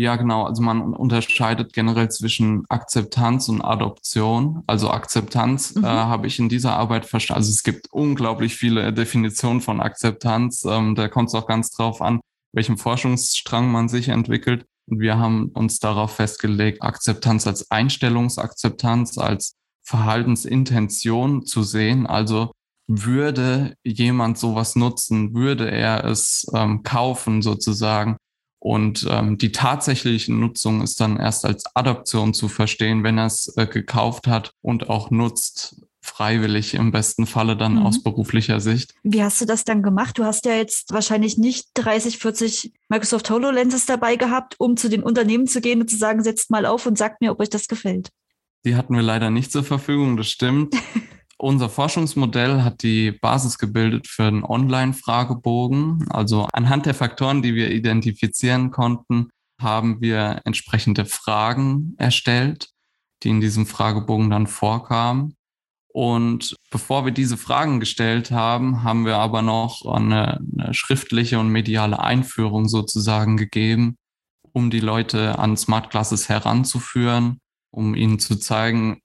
Ja, 0.00 0.14
genau. 0.14 0.44
Also 0.44 0.62
man 0.62 0.94
unterscheidet 0.94 1.72
generell 1.72 2.08
zwischen 2.08 2.64
Akzeptanz 2.68 3.48
und 3.48 3.62
Adoption. 3.62 4.62
Also 4.68 4.90
Akzeptanz 4.90 5.74
mhm. 5.74 5.82
äh, 5.82 5.88
habe 5.88 6.28
ich 6.28 6.38
in 6.38 6.48
dieser 6.48 6.76
Arbeit 6.76 7.04
verstanden. 7.04 7.38
Also 7.38 7.50
es 7.50 7.64
gibt 7.64 7.88
unglaublich 7.90 8.54
viele 8.54 8.92
Definitionen 8.92 9.60
von 9.60 9.80
Akzeptanz. 9.80 10.64
Ähm, 10.64 10.94
da 10.94 11.08
kommt 11.08 11.30
es 11.30 11.34
auch 11.34 11.48
ganz 11.48 11.72
drauf 11.72 12.00
an, 12.00 12.20
welchem 12.52 12.78
Forschungsstrang 12.78 13.72
man 13.72 13.88
sich 13.88 14.08
entwickelt. 14.08 14.64
Und 14.88 15.00
wir 15.00 15.18
haben 15.18 15.48
uns 15.48 15.80
darauf 15.80 16.14
festgelegt, 16.14 16.80
Akzeptanz 16.80 17.48
als 17.48 17.68
Einstellungsakzeptanz, 17.72 19.18
als 19.18 19.56
Verhaltensintention 19.82 21.44
zu 21.44 21.64
sehen. 21.64 22.06
Also 22.06 22.52
würde 22.86 23.74
jemand 23.82 24.38
sowas 24.38 24.76
nutzen, 24.76 25.34
würde 25.34 25.68
er 25.68 26.04
es 26.04 26.46
ähm, 26.54 26.84
kaufen 26.84 27.42
sozusagen, 27.42 28.16
und 28.60 29.06
ähm, 29.08 29.38
die 29.38 29.52
tatsächliche 29.52 30.32
Nutzung 30.32 30.82
ist 30.82 31.00
dann 31.00 31.16
erst 31.16 31.44
als 31.44 31.64
Adoption 31.74 32.34
zu 32.34 32.48
verstehen, 32.48 33.04
wenn 33.04 33.18
er 33.18 33.26
es 33.26 33.52
äh, 33.56 33.66
gekauft 33.66 34.26
hat 34.26 34.52
und 34.62 34.90
auch 34.90 35.10
nutzt, 35.10 35.76
freiwillig 36.00 36.74
im 36.74 36.90
besten 36.90 37.26
Falle 37.26 37.56
dann 37.56 37.74
mhm. 37.74 37.86
aus 37.86 38.02
beruflicher 38.02 38.60
Sicht. 38.60 38.94
Wie 39.02 39.22
hast 39.22 39.40
du 39.40 39.44
das 39.44 39.64
dann 39.64 39.82
gemacht? 39.82 40.18
Du 40.18 40.24
hast 40.24 40.44
ja 40.46 40.54
jetzt 40.54 40.92
wahrscheinlich 40.92 41.38
nicht 41.38 41.68
30, 41.74 42.18
40 42.18 42.72
Microsoft 42.88 43.30
HoloLenses 43.30 43.86
dabei 43.86 44.16
gehabt, 44.16 44.56
um 44.58 44.76
zu 44.76 44.88
den 44.88 45.02
Unternehmen 45.02 45.46
zu 45.46 45.60
gehen 45.60 45.80
und 45.80 45.90
zu 45.90 45.96
sagen, 45.96 46.24
setzt 46.24 46.50
mal 46.50 46.66
auf 46.66 46.86
und 46.86 46.98
sagt 46.98 47.20
mir, 47.20 47.30
ob 47.30 47.40
euch 47.40 47.50
das 47.50 47.68
gefällt. 47.68 48.08
Die 48.64 48.74
hatten 48.74 48.94
wir 48.94 49.02
leider 49.02 49.30
nicht 49.30 49.52
zur 49.52 49.62
Verfügung, 49.64 50.16
das 50.16 50.28
stimmt. 50.28 50.74
Unser 51.40 51.68
Forschungsmodell 51.68 52.62
hat 52.62 52.82
die 52.82 53.12
Basis 53.12 53.58
gebildet 53.58 54.08
für 54.08 54.24
einen 54.24 54.42
Online-Fragebogen. 54.42 56.08
Also 56.10 56.48
anhand 56.52 56.86
der 56.86 56.94
Faktoren, 56.94 57.42
die 57.42 57.54
wir 57.54 57.70
identifizieren 57.70 58.72
konnten, 58.72 59.30
haben 59.60 60.00
wir 60.00 60.40
entsprechende 60.44 61.04
Fragen 61.04 61.94
erstellt, 61.96 62.70
die 63.22 63.28
in 63.28 63.40
diesem 63.40 63.66
Fragebogen 63.66 64.30
dann 64.30 64.48
vorkamen. 64.48 65.36
Und 65.92 66.56
bevor 66.70 67.04
wir 67.04 67.12
diese 67.12 67.36
Fragen 67.36 67.78
gestellt 67.78 68.32
haben, 68.32 68.82
haben 68.82 69.06
wir 69.06 69.16
aber 69.16 69.42
noch 69.42 69.86
eine, 69.86 70.40
eine, 70.58 70.74
schriftliche 70.74 71.38
und 71.38 71.48
mediale 71.48 72.00
Einführung 72.00 72.68
sozusagen 72.68 73.36
gegeben, 73.36 73.96
um 74.52 74.70
die 74.70 74.80
Leute 74.80 75.38
an 75.38 75.56
Smart 75.56 75.90
Classes 75.90 76.28
heranzuführen, 76.28 77.38
um 77.70 77.94
ihnen 77.94 78.18
zu 78.18 78.36
zeigen, 78.36 79.00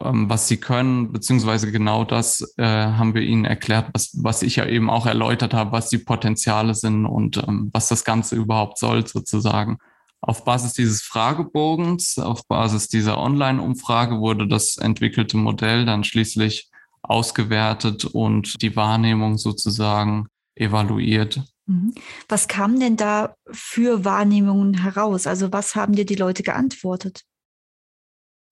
was 0.00 0.48
sie 0.48 0.58
können, 0.58 1.12
beziehungsweise 1.12 1.70
genau 1.70 2.04
das 2.04 2.54
äh, 2.56 2.64
haben 2.64 3.14
wir 3.14 3.22
ihnen 3.22 3.44
erklärt, 3.44 3.88
was, 3.92 4.10
was 4.22 4.42
ich 4.42 4.56
ja 4.56 4.66
eben 4.66 4.90
auch 4.90 5.06
erläutert 5.06 5.54
habe, 5.54 5.72
was 5.72 5.88
die 5.88 5.98
Potenziale 5.98 6.74
sind 6.74 7.06
und 7.06 7.38
ähm, 7.38 7.70
was 7.72 7.88
das 7.88 8.04
Ganze 8.04 8.36
überhaupt 8.36 8.78
soll 8.78 9.06
sozusagen. 9.06 9.78
Auf 10.20 10.44
Basis 10.44 10.72
dieses 10.72 11.02
Fragebogens, 11.02 12.18
auf 12.18 12.46
Basis 12.48 12.88
dieser 12.88 13.18
Online-Umfrage 13.18 14.18
wurde 14.18 14.48
das 14.48 14.76
entwickelte 14.76 15.36
Modell 15.36 15.84
dann 15.84 16.04
schließlich 16.04 16.70
ausgewertet 17.02 18.04
und 18.04 18.60
die 18.62 18.74
Wahrnehmung 18.74 19.38
sozusagen 19.38 20.26
evaluiert. 20.54 21.42
Mhm. 21.66 21.94
Was 22.28 22.48
kam 22.48 22.80
denn 22.80 22.96
da 22.96 23.36
für 23.50 24.04
Wahrnehmungen 24.04 24.74
heraus? 24.74 25.26
Also 25.26 25.52
was 25.52 25.76
haben 25.76 25.94
dir 25.94 26.06
die 26.06 26.14
Leute 26.14 26.42
geantwortet? 26.42 27.22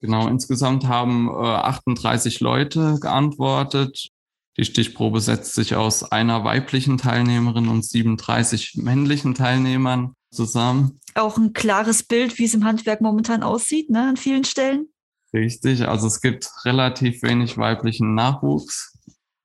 Genau, 0.04 0.28
insgesamt 0.28 0.86
haben 0.86 1.30
äh, 1.30 1.32
38 1.32 2.40
Leute 2.40 2.98
geantwortet. 3.00 4.10
Die 4.58 4.66
Stichprobe 4.66 5.18
setzt 5.22 5.54
sich 5.54 5.76
aus 5.76 6.04
einer 6.04 6.44
weiblichen 6.44 6.98
Teilnehmerin 6.98 7.68
und 7.68 7.86
37 7.86 8.74
männlichen 8.76 9.34
Teilnehmern 9.34 10.12
zusammen. 10.30 11.00
Auch 11.14 11.38
ein 11.38 11.54
klares 11.54 12.02
Bild, 12.02 12.38
wie 12.38 12.44
es 12.44 12.52
im 12.52 12.66
Handwerk 12.66 13.00
momentan 13.00 13.42
aussieht, 13.42 13.88
ne, 13.88 14.06
an 14.10 14.18
vielen 14.18 14.44
Stellen. 14.44 14.88
Richtig, 15.32 15.88
also 15.88 16.06
es 16.06 16.20
gibt 16.20 16.50
relativ 16.66 17.22
wenig 17.22 17.56
weiblichen 17.56 18.14
Nachwuchs. 18.14 18.98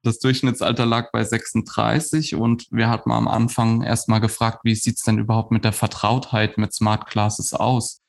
Das 0.04 0.20
Durchschnittsalter 0.20 0.86
lag 0.86 1.10
bei 1.14 1.24
36 1.24 2.36
und 2.36 2.68
wir 2.70 2.90
hatten 2.90 3.12
am 3.12 3.30
Anfang 3.30 3.82
erstmal 3.82 4.20
gefragt, 4.20 4.60
wie 4.64 4.76
sieht's 4.76 5.04
denn 5.04 5.20
überhaupt 5.20 5.52
mit 5.52 5.64
der 5.64 5.72
Vertrautheit 5.72 6.58
mit 6.58 6.74
Smart 6.74 7.06
Classes 7.06 7.54
aus? 7.54 8.02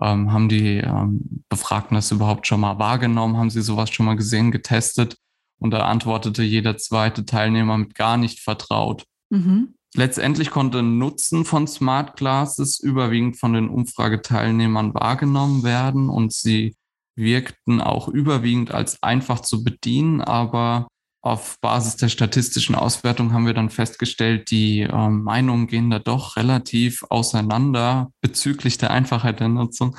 Ähm, 0.00 0.32
haben 0.32 0.48
die 0.48 0.78
ähm, 0.78 1.42
Befragten 1.48 1.94
das 1.94 2.10
überhaupt 2.10 2.46
schon 2.46 2.60
mal 2.60 2.78
wahrgenommen? 2.78 3.36
Haben 3.36 3.50
sie 3.50 3.62
sowas 3.62 3.90
schon 3.90 4.06
mal 4.06 4.16
gesehen, 4.16 4.50
getestet? 4.50 5.16
Und 5.58 5.72
da 5.72 5.86
antwortete 5.86 6.42
jeder 6.42 6.76
zweite 6.76 7.24
Teilnehmer 7.24 7.78
mit 7.78 7.94
gar 7.94 8.16
nicht 8.16 8.40
vertraut. 8.40 9.04
Mhm. 9.30 9.74
Letztendlich 9.94 10.50
konnte 10.50 10.82
Nutzen 10.82 11.44
von 11.44 11.66
Smart 11.66 12.16
Glasses 12.16 12.78
überwiegend 12.78 13.38
von 13.38 13.54
den 13.54 13.68
Umfrageteilnehmern 13.68 14.94
wahrgenommen 14.94 15.62
werden 15.62 16.10
und 16.10 16.32
sie 16.32 16.76
wirkten 17.16 17.80
auch 17.80 18.06
überwiegend 18.08 18.70
als 18.70 19.02
einfach 19.02 19.40
zu 19.40 19.64
bedienen, 19.64 20.20
aber 20.20 20.88
auf 21.20 21.60
Basis 21.60 21.96
der 21.96 22.08
statistischen 22.08 22.74
Auswertung 22.74 23.32
haben 23.32 23.46
wir 23.46 23.54
dann 23.54 23.70
festgestellt, 23.70 24.50
die 24.50 24.82
äh, 24.82 25.08
Meinungen 25.08 25.66
gehen 25.66 25.90
da 25.90 25.98
doch 25.98 26.36
relativ 26.36 27.04
auseinander 27.10 28.10
bezüglich 28.20 28.78
der 28.78 28.90
Einfachheit 28.90 29.40
der 29.40 29.48
Nutzung. 29.48 29.96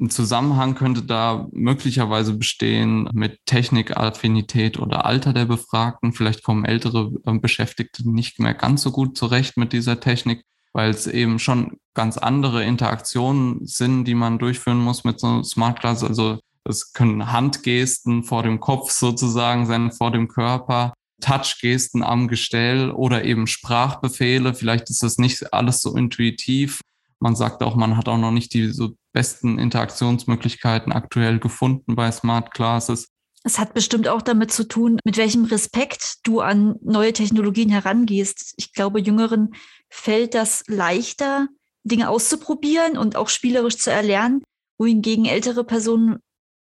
Ein 0.00 0.10
Zusammenhang 0.10 0.74
könnte 0.74 1.02
da 1.02 1.48
möglicherweise 1.52 2.34
bestehen 2.34 3.08
mit 3.12 3.38
Technikaffinität 3.46 4.78
oder 4.78 5.04
Alter 5.04 5.32
der 5.32 5.44
Befragten. 5.44 6.12
Vielleicht 6.12 6.42
kommen 6.42 6.64
ältere 6.64 7.12
äh, 7.26 7.38
Beschäftigte 7.38 8.08
nicht 8.08 8.38
mehr 8.38 8.54
ganz 8.54 8.82
so 8.82 8.92
gut 8.92 9.16
zurecht 9.16 9.56
mit 9.56 9.72
dieser 9.72 10.00
Technik, 10.00 10.44
weil 10.72 10.90
es 10.90 11.06
eben 11.06 11.38
schon 11.38 11.78
ganz 11.94 12.18
andere 12.18 12.64
Interaktionen 12.64 13.66
sind, 13.66 14.04
die 14.04 14.14
man 14.14 14.38
durchführen 14.38 14.78
muss 14.78 15.04
mit 15.04 15.20
so 15.20 15.26
einem 15.26 15.44
Smart 15.44 15.80
Glass. 15.80 16.02
Also 16.02 16.38
es 16.68 16.92
können 16.92 17.32
Handgesten 17.32 18.24
vor 18.24 18.42
dem 18.42 18.60
Kopf 18.60 18.90
sozusagen 18.90 19.66
sein, 19.66 19.92
vor 19.92 20.10
dem 20.10 20.28
Körper. 20.28 20.94
Touchgesten 21.20 22.02
am 22.02 22.26
Gestell 22.28 22.90
oder 22.90 23.24
eben 23.24 23.46
Sprachbefehle. 23.46 24.54
Vielleicht 24.54 24.90
ist 24.90 25.02
das 25.02 25.18
nicht 25.18 25.52
alles 25.52 25.80
so 25.80 25.96
intuitiv. 25.96 26.80
Man 27.20 27.36
sagt 27.36 27.62
auch, 27.62 27.76
man 27.76 27.96
hat 27.96 28.08
auch 28.08 28.18
noch 28.18 28.32
nicht 28.32 28.52
die 28.54 28.72
so 28.72 28.96
besten 29.12 29.58
Interaktionsmöglichkeiten 29.58 30.92
aktuell 30.92 31.38
gefunden 31.38 31.94
bei 31.94 32.10
Smart 32.10 32.52
Classes. 32.52 33.08
Es 33.44 33.58
hat 33.58 33.74
bestimmt 33.74 34.08
auch 34.08 34.22
damit 34.22 34.52
zu 34.52 34.66
tun, 34.66 34.98
mit 35.04 35.16
welchem 35.16 35.44
Respekt 35.44 36.18
du 36.24 36.40
an 36.40 36.76
neue 36.82 37.12
Technologien 37.12 37.70
herangehst. 37.70 38.54
Ich 38.56 38.72
glaube, 38.72 39.00
Jüngeren 39.00 39.54
fällt 39.90 40.34
das 40.34 40.64
leichter, 40.66 41.48
Dinge 41.84 42.08
auszuprobieren 42.08 42.96
und 42.96 43.16
auch 43.16 43.28
spielerisch 43.28 43.78
zu 43.78 43.90
erlernen, 43.90 44.42
wohingegen 44.78 45.24
ältere 45.24 45.64
Personen 45.64 46.18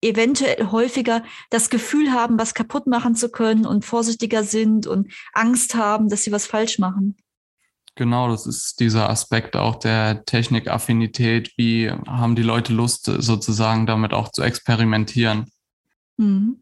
eventuell 0.02 0.70
häufiger 0.70 1.22
das 1.50 1.70
Gefühl 1.70 2.12
haben, 2.12 2.38
was 2.38 2.54
kaputt 2.54 2.86
machen 2.86 3.14
zu 3.14 3.30
können 3.30 3.66
und 3.66 3.84
vorsichtiger 3.84 4.44
sind 4.44 4.86
und 4.86 5.12
Angst 5.32 5.74
haben, 5.74 6.08
dass 6.08 6.22
sie 6.22 6.32
was 6.32 6.46
falsch 6.46 6.78
machen. 6.78 7.16
Genau, 7.94 8.28
das 8.28 8.46
ist 8.46 8.78
dieser 8.80 9.08
Aspekt 9.08 9.56
auch 9.56 9.76
der 9.76 10.24
Technikaffinität. 10.26 11.52
Wie 11.56 11.90
haben 11.90 12.36
die 12.36 12.42
Leute 12.42 12.74
Lust, 12.74 13.06
sozusagen 13.06 13.86
damit 13.86 14.12
auch 14.12 14.30
zu 14.30 14.42
experimentieren? 14.42 15.50
Mhm. 16.18 16.60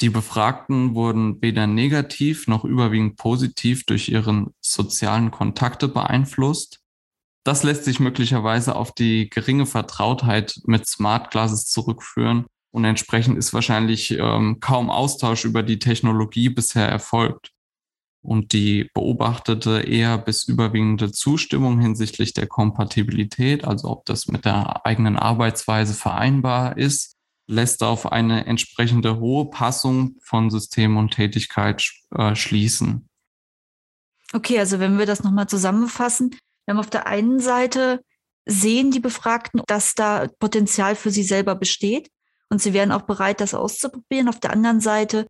Die 0.00 0.08
Befragten 0.08 0.94
wurden 0.94 1.40
weder 1.42 1.66
negativ 1.66 2.48
noch 2.48 2.64
überwiegend 2.64 3.16
positiv 3.16 3.84
durch 3.84 4.08
ihren 4.08 4.54
sozialen 4.60 5.30
Kontakte 5.30 5.86
beeinflusst. 5.86 6.80
Das 7.44 7.62
lässt 7.62 7.84
sich 7.84 8.00
möglicherweise 8.00 8.74
auf 8.74 8.92
die 8.92 9.28
geringe 9.28 9.66
Vertrautheit 9.66 10.58
mit 10.64 10.86
Smart 10.86 11.30
Glasses 11.30 11.66
zurückführen 11.66 12.46
und 12.74 12.84
entsprechend 12.84 13.38
ist 13.38 13.54
wahrscheinlich 13.54 14.10
ähm, 14.18 14.58
kaum 14.58 14.90
Austausch 14.90 15.44
über 15.44 15.62
die 15.62 15.78
Technologie 15.78 16.48
bisher 16.48 16.88
erfolgt 16.88 17.52
und 18.20 18.52
die 18.52 18.90
beobachtete 18.92 19.82
eher 19.82 20.18
bis 20.18 20.48
überwiegende 20.48 21.12
Zustimmung 21.12 21.78
hinsichtlich 21.78 22.34
der 22.34 22.48
Kompatibilität, 22.48 23.64
also 23.64 23.90
ob 23.90 24.04
das 24.06 24.26
mit 24.26 24.44
der 24.44 24.84
eigenen 24.84 25.16
Arbeitsweise 25.16 25.94
vereinbar 25.94 26.76
ist, 26.76 27.14
lässt 27.46 27.84
auf 27.84 28.10
eine 28.10 28.46
entsprechende 28.46 29.20
hohe 29.20 29.50
Passung 29.50 30.16
von 30.20 30.50
System 30.50 30.96
und 30.96 31.12
Tätigkeit 31.12 31.88
äh, 32.10 32.34
schließen. 32.34 33.06
Okay, 34.32 34.58
also 34.58 34.80
wenn 34.80 34.98
wir 34.98 35.06
das 35.06 35.22
nochmal 35.22 35.46
zusammenfassen, 35.46 36.30
wir 36.66 36.74
haben 36.74 36.80
auf 36.80 36.90
der 36.90 37.06
einen 37.06 37.38
Seite 37.38 38.00
sehen 38.46 38.90
die 38.90 39.00
Befragten, 39.00 39.62
dass 39.68 39.94
da 39.94 40.26
Potenzial 40.40 40.96
für 40.96 41.12
sie 41.12 41.22
selber 41.22 41.54
besteht 41.54 42.10
und 42.54 42.62
sie 42.62 42.72
wären 42.72 42.92
auch 42.92 43.02
bereit, 43.02 43.40
das 43.40 43.52
auszuprobieren. 43.52 44.28
Auf 44.28 44.38
der 44.38 44.52
anderen 44.52 44.80
Seite 44.80 45.26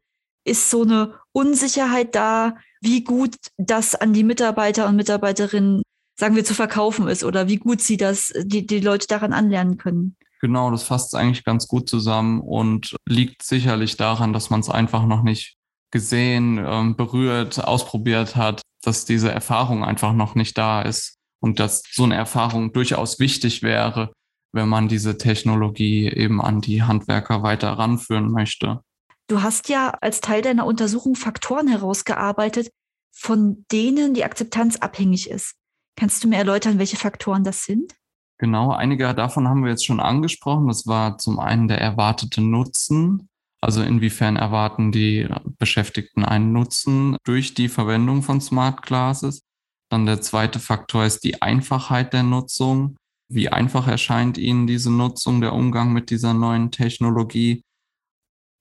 ist 0.46 0.68
so 0.70 0.82
eine 0.82 1.14
Unsicherheit 1.32 2.14
da, 2.14 2.56
wie 2.82 3.02
gut 3.02 3.34
das 3.56 3.94
an 3.94 4.12
die 4.12 4.24
Mitarbeiter 4.24 4.86
und 4.86 4.96
Mitarbeiterinnen, 4.96 5.82
sagen 6.20 6.36
wir, 6.36 6.44
zu 6.44 6.52
verkaufen 6.52 7.08
ist 7.08 7.24
oder 7.24 7.48
wie 7.48 7.56
gut 7.56 7.80
sie 7.80 7.96
das, 7.96 8.30
die, 8.44 8.66
die 8.66 8.80
Leute 8.80 9.06
daran 9.06 9.32
anlernen 9.32 9.78
können. 9.78 10.16
Genau, 10.42 10.70
das 10.70 10.82
fasst 10.82 11.14
eigentlich 11.14 11.44
ganz 11.44 11.66
gut 11.66 11.88
zusammen 11.88 12.42
und 12.42 12.94
liegt 13.08 13.42
sicherlich 13.42 13.96
daran, 13.96 14.34
dass 14.34 14.50
man 14.50 14.60
es 14.60 14.68
einfach 14.68 15.06
noch 15.06 15.22
nicht 15.22 15.56
gesehen, 15.90 16.62
ähm, 16.62 16.94
berührt, 16.94 17.64
ausprobiert 17.64 18.36
hat, 18.36 18.60
dass 18.82 19.06
diese 19.06 19.32
Erfahrung 19.32 19.82
einfach 19.82 20.12
noch 20.12 20.34
nicht 20.34 20.58
da 20.58 20.82
ist 20.82 21.16
und 21.40 21.58
dass 21.58 21.82
so 21.90 22.04
eine 22.04 22.16
Erfahrung 22.16 22.74
durchaus 22.74 23.18
wichtig 23.18 23.62
wäre, 23.62 24.12
wenn 24.54 24.68
man 24.68 24.88
diese 24.88 25.18
Technologie 25.18 26.08
eben 26.08 26.40
an 26.40 26.60
die 26.60 26.84
Handwerker 26.84 27.42
weiter 27.42 27.72
ranführen 27.72 28.30
möchte. 28.30 28.80
Du 29.26 29.42
hast 29.42 29.68
ja 29.68 29.90
als 30.00 30.20
Teil 30.20 30.42
deiner 30.42 30.64
Untersuchung 30.64 31.16
Faktoren 31.16 31.66
herausgearbeitet, 31.66 32.70
von 33.12 33.64
denen 33.72 34.14
die 34.14 34.24
Akzeptanz 34.24 34.76
abhängig 34.76 35.28
ist. 35.28 35.54
Kannst 35.96 36.22
du 36.22 36.28
mir 36.28 36.36
erläutern, 36.36 36.78
welche 36.78 36.96
Faktoren 36.96 37.42
das 37.42 37.64
sind? 37.64 37.94
Genau, 38.38 38.72
einige 38.72 39.12
davon 39.14 39.48
haben 39.48 39.64
wir 39.64 39.70
jetzt 39.70 39.86
schon 39.86 40.00
angesprochen. 40.00 40.68
Das 40.68 40.86
war 40.86 41.18
zum 41.18 41.38
einen 41.38 41.66
der 41.68 41.80
erwartete 41.80 42.40
Nutzen. 42.40 43.28
Also 43.60 43.82
inwiefern 43.82 44.36
erwarten 44.36 44.92
die 44.92 45.26
Beschäftigten 45.58 46.24
einen 46.24 46.52
Nutzen 46.52 47.16
durch 47.24 47.54
die 47.54 47.68
Verwendung 47.68 48.22
von 48.22 48.40
Smart 48.40 48.82
Classes. 48.82 49.42
Dann 49.88 50.06
der 50.06 50.20
zweite 50.20 50.58
Faktor 50.58 51.04
ist 51.04 51.24
die 51.24 51.42
Einfachheit 51.42 52.12
der 52.12 52.24
Nutzung. 52.24 52.96
Wie 53.28 53.48
einfach 53.48 53.86
erscheint 53.88 54.38
Ihnen 54.38 54.66
diese 54.66 54.90
Nutzung, 54.90 55.40
der 55.40 55.52
Umgang 55.52 55.92
mit 55.92 56.10
dieser 56.10 56.34
neuen 56.34 56.70
Technologie? 56.70 57.64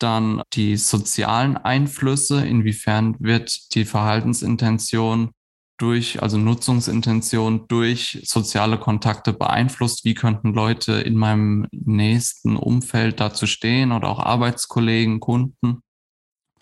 dann 0.03 0.41
die 0.53 0.75
sozialen 0.75 1.55
Einflüsse, 1.55 2.45
inwiefern 2.45 3.15
wird 3.19 3.73
die 3.73 3.85
Verhaltensintention 3.85 5.31
durch, 5.79 6.21
also 6.21 6.37
Nutzungsintention 6.37 7.67
durch 7.67 8.21
soziale 8.25 8.77
Kontakte 8.77 9.33
beeinflusst, 9.33 10.03
wie 10.05 10.13
könnten 10.13 10.53
Leute 10.53 10.93
in 10.93 11.15
meinem 11.15 11.67
nächsten 11.71 12.57
Umfeld 12.57 13.19
dazu 13.19 13.47
stehen 13.47 13.91
oder 13.91 14.09
auch 14.09 14.19
Arbeitskollegen, 14.19 15.19
Kunden. 15.19 15.81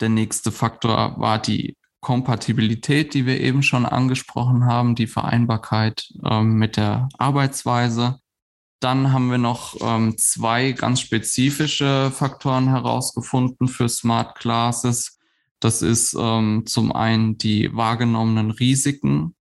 Der 0.00 0.08
nächste 0.08 0.52
Faktor 0.52 1.18
war 1.18 1.40
die 1.40 1.76
Kompatibilität, 2.02 3.14
die 3.14 3.26
wir 3.26 3.40
eben 3.40 3.62
schon 3.62 3.86
angesprochen 3.86 4.66
haben, 4.66 4.96
die 4.96 5.06
Vereinbarkeit 5.06 6.12
äh, 6.24 6.42
mit 6.42 6.76
der 6.76 7.08
Arbeitsweise. 7.16 8.18
Dann 8.80 9.12
haben 9.12 9.30
wir 9.30 9.38
noch 9.38 9.76
ähm, 9.80 10.18
zwei 10.18 10.72
ganz 10.72 11.00
spezifische 11.00 12.10
Faktoren 12.10 12.68
herausgefunden 12.68 13.68
für 13.68 13.88
Smart 13.88 14.34
Classes. 14.34 15.20
Das 15.60 15.80
ist 15.80 16.16
ähm, 16.18 16.64
zum 16.66 16.90
einen 16.90 17.38
die 17.38 17.72
wahrgenommenen 17.72 18.50
Risiken. 18.50 19.36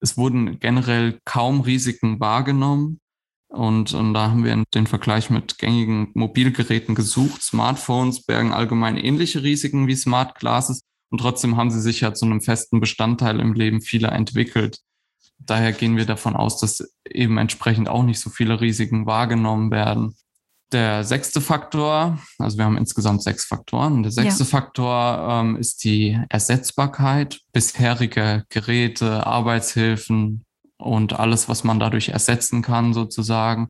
Es 0.00 0.16
wurden 0.16 0.60
generell 0.60 1.18
kaum 1.24 1.62
Risiken 1.62 2.20
wahrgenommen. 2.20 3.00
Und, 3.48 3.92
und 3.92 4.14
da 4.14 4.30
haben 4.30 4.44
wir 4.44 4.62
den 4.72 4.86
Vergleich 4.86 5.30
mit 5.30 5.58
gängigen 5.58 6.12
Mobilgeräten 6.14 6.94
gesucht. 6.94 7.42
Smartphones 7.42 8.22
bergen 8.22 8.52
allgemein 8.52 8.96
ähnliche 8.96 9.42
Risiken 9.42 9.88
wie 9.88 9.96
Smart 9.96 10.36
Glasses. 10.36 10.82
Und 11.12 11.18
trotzdem 11.18 11.56
haben 11.56 11.70
sie 11.70 11.80
sich 11.80 12.00
ja 12.00 12.12
zu 12.12 12.24
einem 12.24 12.40
festen 12.40 12.80
Bestandteil 12.80 13.38
im 13.38 13.52
Leben 13.52 13.80
vieler 13.80 14.10
entwickelt 14.10 14.80
daher 15.46 15.72
gehen 15.72 15.96
wir 15.96 16.06
davon 16.06 16.36
aus, 16.36 16.58
dass 16.58 16.94
eben 17.08 17.38
entsprechend 17.38 17.88
auch 17.88 18.02
nicht 18.02 18.20
so 18.20 18.30
viele 18.30 18.60
Risiken 18.60 19.06
wahrgenommen 19.06 19.70
werden. 19.70 20.14
Der 20.72 21.04
sechste 21.04 21.42
Faktor, 21.42 22.18
also 22.38 22.56
wir 22.56 22.64
haben 22.64 22.78
insgesamt 22.78 23.22
sechs 23.22 23.44
Faktoren. 23.44 24.02
Der 24.02 24.12
sechste 24.12 24.44
ja. 24.44 24.48
Faktor 24.48 25.28
ähm, 25.28 25.56
ist 25.56 25.84
die 25.84 26.18
Ersetzbarkeit 26.30 27.40
bisheriger 27.52 28.44
Geräte, 28.48 29.26
Arbeitshilfen 29.26 30.44
und 30.78 31.12
alles, 31.12 31.48
was 31.48 31.62
man 31.62 31.78
dadurch 31.78 32.08
ersetzen 32.08 32.62
kann, 32.62 32.94
sozusagen. 32.94 33.68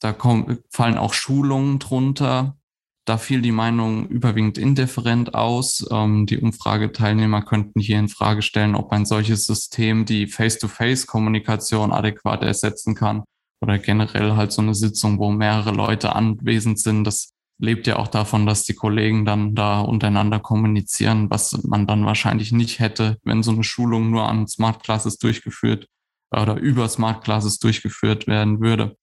Da 0.00 0.12
kommen, 0.12 0.58
fallen 0.70 0.96
auch 0.96 1.12
Schulungen 1.12 1.80
drunter. 1.80 2.56
Da 3.06 3.18
fiel 3.18 3.42
die 3.42 3.52
Meinung 3.52 4.08
überwiegend 4.08 4.56
indifferent 4.56 5.34
aus. 5.34 5.86
Ähm, 5.90 6.24
die 6.24 6.38
Umfrageteilnehmer 6.38 7.42
könnten 7.42 7.80
hier 7.80 7.98
in 7.98 8.08
Frage 8.08 8.40
stellen, 8.40 8.74
ob 8.74 8.92
ein 8.92 9.04
solches 9.04 9.44
System 9.44 10.06
die 10.06 10.26
Face-to-Face-Kommunikation 10.26 11.92
adäquat 11.92 12.42
ersetzen 12.42 12.94
kann 12.94 13.24
oder 13.60 13.78
generell 13.78 14.36
halt 14.36 14.52
so 14.52 14.62
eine 14.62 14.74
Sitzung, 14.74 15.18
wo 15.18 15.30
mehrere 15.30 15.72
Leute 15.72 16.14
anwesend 16.14 16.78
sind. 16.78 17.04
Das 17.04 17.34
lebt 17.58 17.86
ja 17.86 17.96
auch 17.96 18.08
davon, 18.08 18.46
dass 18.46 18.64
die 18.64 18.74
Kollegen 18.74 19.26
dann 19.26 19.54
da 19.54 19.80
untereinander 19.80 20.40
kommunizieren, 20.40 21.28
was 21.30 21.52
man 21.64 21.86
dann 21.86 22.06
wahrscheinlich 22.06 22.52
nicht 22.52 22.78
hätte, 22.78 23.18
wenn 23.22 23.42
so 23.42 23.52
eine 23.52 23.64
Schulung 23.64 24.10
nur 24.10 24.28
an 24.28 24.48
Smart 24.48 24.82
Classes 24.82 25.18
durchgeführt 25.18 25.86
oder 26.30 26.56
über 26.56 26.88
Smart 26.88 27.22
Classes 27.22 27.58
durchgeführt 27.58 28.26
werden 28.26 28.60
würde. 28.60 28.96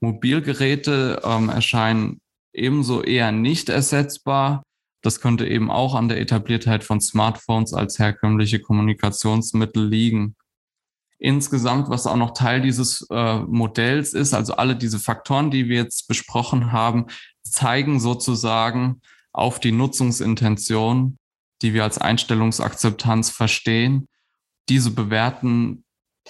Mobilgeräte 0.00 1.20
ähm, 1.24 1.48
erscheinen 1.48 2.20
ebenso 2.56 3.02
eher 3.02 3.32
nicht 3.32 3.68
ersetzbar. 3.68 4.62
Das 5.02 5.20
könnte 5.20 5.46
eben 5.46 5.70
auch 5.70 5.94
an 5.94 6.08
der 6.08 6.20
Etabliertheit 6.20 6.82
von 6.82 7.00
Smartphones 7.00 7.72
als 7.72 7.98
herkömmliche 7.98 8.60
Kommunikationsmittel 8.60 9.86
liegen. 9.86 10.36
insgesamt, 11.18 11.88
was 11.88 12.06
auch 12.06 12.16
noch 12.16 12.34
Teil 12.34 12.60
dieses 12.60 13.06
äh, 13.10 13.38
Modells 13.38 14.12
ist, 14.12 14.34
also 14.34 14.56
alle 14.56 14.76
diese 14.76 14.98
Faktoren, 14.98 15.50
die 15.50 15.68
wir 15.68 15.76
jetzt 15.76 16.08
besprochen 16.08 16.72
haben, 16.72 17.06
zeigen 17.42 18.00
sozusagen 18.00 19.00
auf 19.32 19.58
die 19.58 19.72
Nutzungsintention, 19.72 21.16
die 21.62 21.72
wir 21.72 21.84
als 21.84 21.96
Einstellungsakzeptanz 21.96 23.30
verstehen. 23.30 24.08
Diese 24.68 24.90
bewerten 24.90 25.84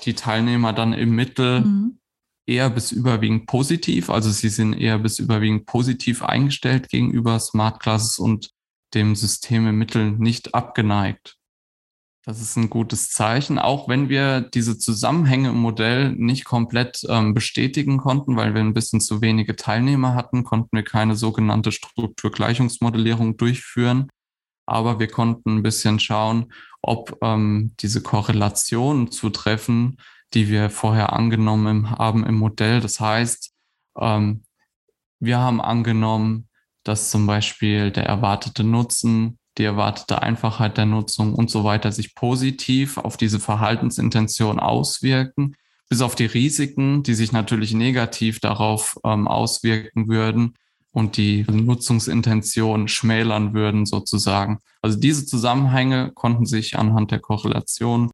die 0.05 0.15
Teilnehmer 0.15 0.73
dann 0.73 0.93
im 0.93 1.17
Mittel 1.17 1.63
mhm. 1.63 1.99
Eher 2.47 2.71
bis 2.71 2.93
überwiegend 2.93 3.47
positiv. 3.47 4.09
Also 4.09 4.31
sie 4.31 4.49
sind 4.49 4.75
eher 4.75 4.99
bis 4.99 5.19
überwiegend 5.19 5.67
positiv 5.67 6.23
eingestellt 6.23 6.89
gegenüber 6.89 7.39
Smart 7.41 7.81
Classes 7.81 8.19
und 8.19 8.51
dem 8.95 9.17
System 9.17 9.67
im 9.67 9.79
Mittel 9.79 10.13
nicht 10.13 10.55
abgeneigt. 10.55 11.37
Das 12.25 12.41
ist 12.41 12.57
ein 12.57 12.71
gutes 12.71 13.11
Zeichen, 13.11 13.61
auch 13.61 13.89
wenn 13.89 14.09
wir 14.09 14.41
diese 14.41 14.79
Zusammenhänge 14.79 15.51
im 15.51 15.59
Modell 15.59 16.11
nicht 16.13 16.45
komplett 16.45 17.07
ähm, 17.09 17.35
bestätigen 17.35 17.99
konnten, 17.99 18.35
weil 18.37 18.53
wir 18.53 18.63
ein 18.63 18.75
bisschen 18.75 19.01
zu 19.01 19.21
wenige 19.21 19.55
Teilnehmer 19.55 20.15
hatten, 20.17 20.43
konnten 20.43 20.77
wir 20.77 20.83
keine 20.83 21.15
sogenannte 21.15 21.71
Strukturgleichungsmodellierung 21.71 23.37
durchführen. 23.37 24.09
Aber 24.67 24.99
wir 24.99 25.07
konnten 25.07 25.59
ein 25.59 25.63
bisschen 25.63 26.01
schauen, 26.01 26.53
ob 26.83 27.17
ähm, 27.23 27.75
diese 27.79 28.03
Korrelationen 28.03 29.13
zutreffen, 29.13 29.99
die 30.35 30.49
wir 30.49 30.71
vorher 30.71 31.13
angenommen 31.13 31.91
haben 31.91 32.25
im 32.27 32.37
Modell. 32.37 32.81
Das 32.81 33.01
heißt, 33.01 33.53
ähm, 33.99 34.45
wir 35.21 35.39
haben 35.39 35.61
angenommen, 35.61 36.49
dass 36.85 37.11
zum 37.11 37.27
Beispiel 37.27 37.91
der 37.91 38.05
erwartete 38.05 38.65
Nutzen 38.65 39.39
die 39.59 39.65
erwartete 39.65 40.23
Einfachheit 40.23 40.77
der 40.77 40.87
Nutzung 40.87 41.35
und 41.35 41.51
so 41.51 41.65
weiter 41.65 41.91
sich 41.93 42.15
positiv 42.15 42.99
auf 42.99 43.17
diese 43.17 43.41
Verhaltensintention 43.41 44.61
auswirken, 44.61 45.57
bis 45.89 46.03
auf 46.03 46.15
die 46.15 46.27
Risiken, 46.27 47.03
die 47.03 47.15
sich 47.15 47.33
natürlich 47.33 47.73
negativ 47.73 48.41
darauf 48.41 48.99
ähm, 49.05 49.29
auswirken 49.29 50.09
würden 50.09 50.55
und 50.91 51.17
die 51.17 51.45
Nutzungsintention 51.49 52.89
schmälern 52.89 53.55
würden 53.55 53.87
sozusagen. 53.87 54.59
Also 54.83 54.99
diese 54.99 55.25
Zusammenhänge 55.27 56.13
konnten 56.13 56.47
sich 56.47 56.79
anhand 56.79 57.11
der 57.11 57.21
Korrelation 57.21 58.11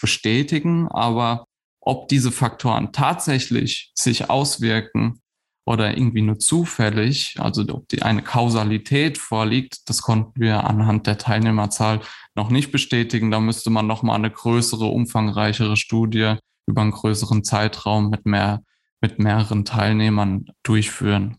bestätigen, 0.00 0.88
aber 0.88 1.46
ob 1.82 2.08
diese 2.08 2.32
Faktoren 2.32 2.92
tatsächlich 2.92 3.92
sich 3.94 4.30
auswirken 4.30 5.20
oder 5.64 5.96
irgendwie 5.96 6.22
nur 6.22 6.38
zufällig, 6.38 7.36
also 7.38 7.62
ob 7.68 7.88
die 7.88 8.02
eine 8.02 8.22
Kausalität 8.22 9.18
vorliegt, 9.18 9.88
das 9.88 10.02
konnten 10.02 10.40
wir 10.40 10.64
anhand 10.64 11.06
der 11.06 11.18
Teilnehmerzahl 11.18 12.00
noch 12.34 12.50
nicht 12.50 12.72
bestätigen. 12.72 13.30
Da 13.30 13.40
müsste 13.40 13.70
man 13.70 13.86
noch 13.86 14.02
mal 14.02 14.14
eine 14.14 14.30
größere, 14.30 14.86
umfangreichere 14.86 15.76
Studie 15.76 16.36
über 16.66 16.82
einen 16.82 16.92
größeren 16.92 17.44
Zeitraum 17.44 18.10
mit 18.10 18.26
mehr 18.26 18.62
mit 19.02 19.18
mehreren 19.18 19.64
Teilnehmern 19.64 20.46
durchführen. 20.62 21.36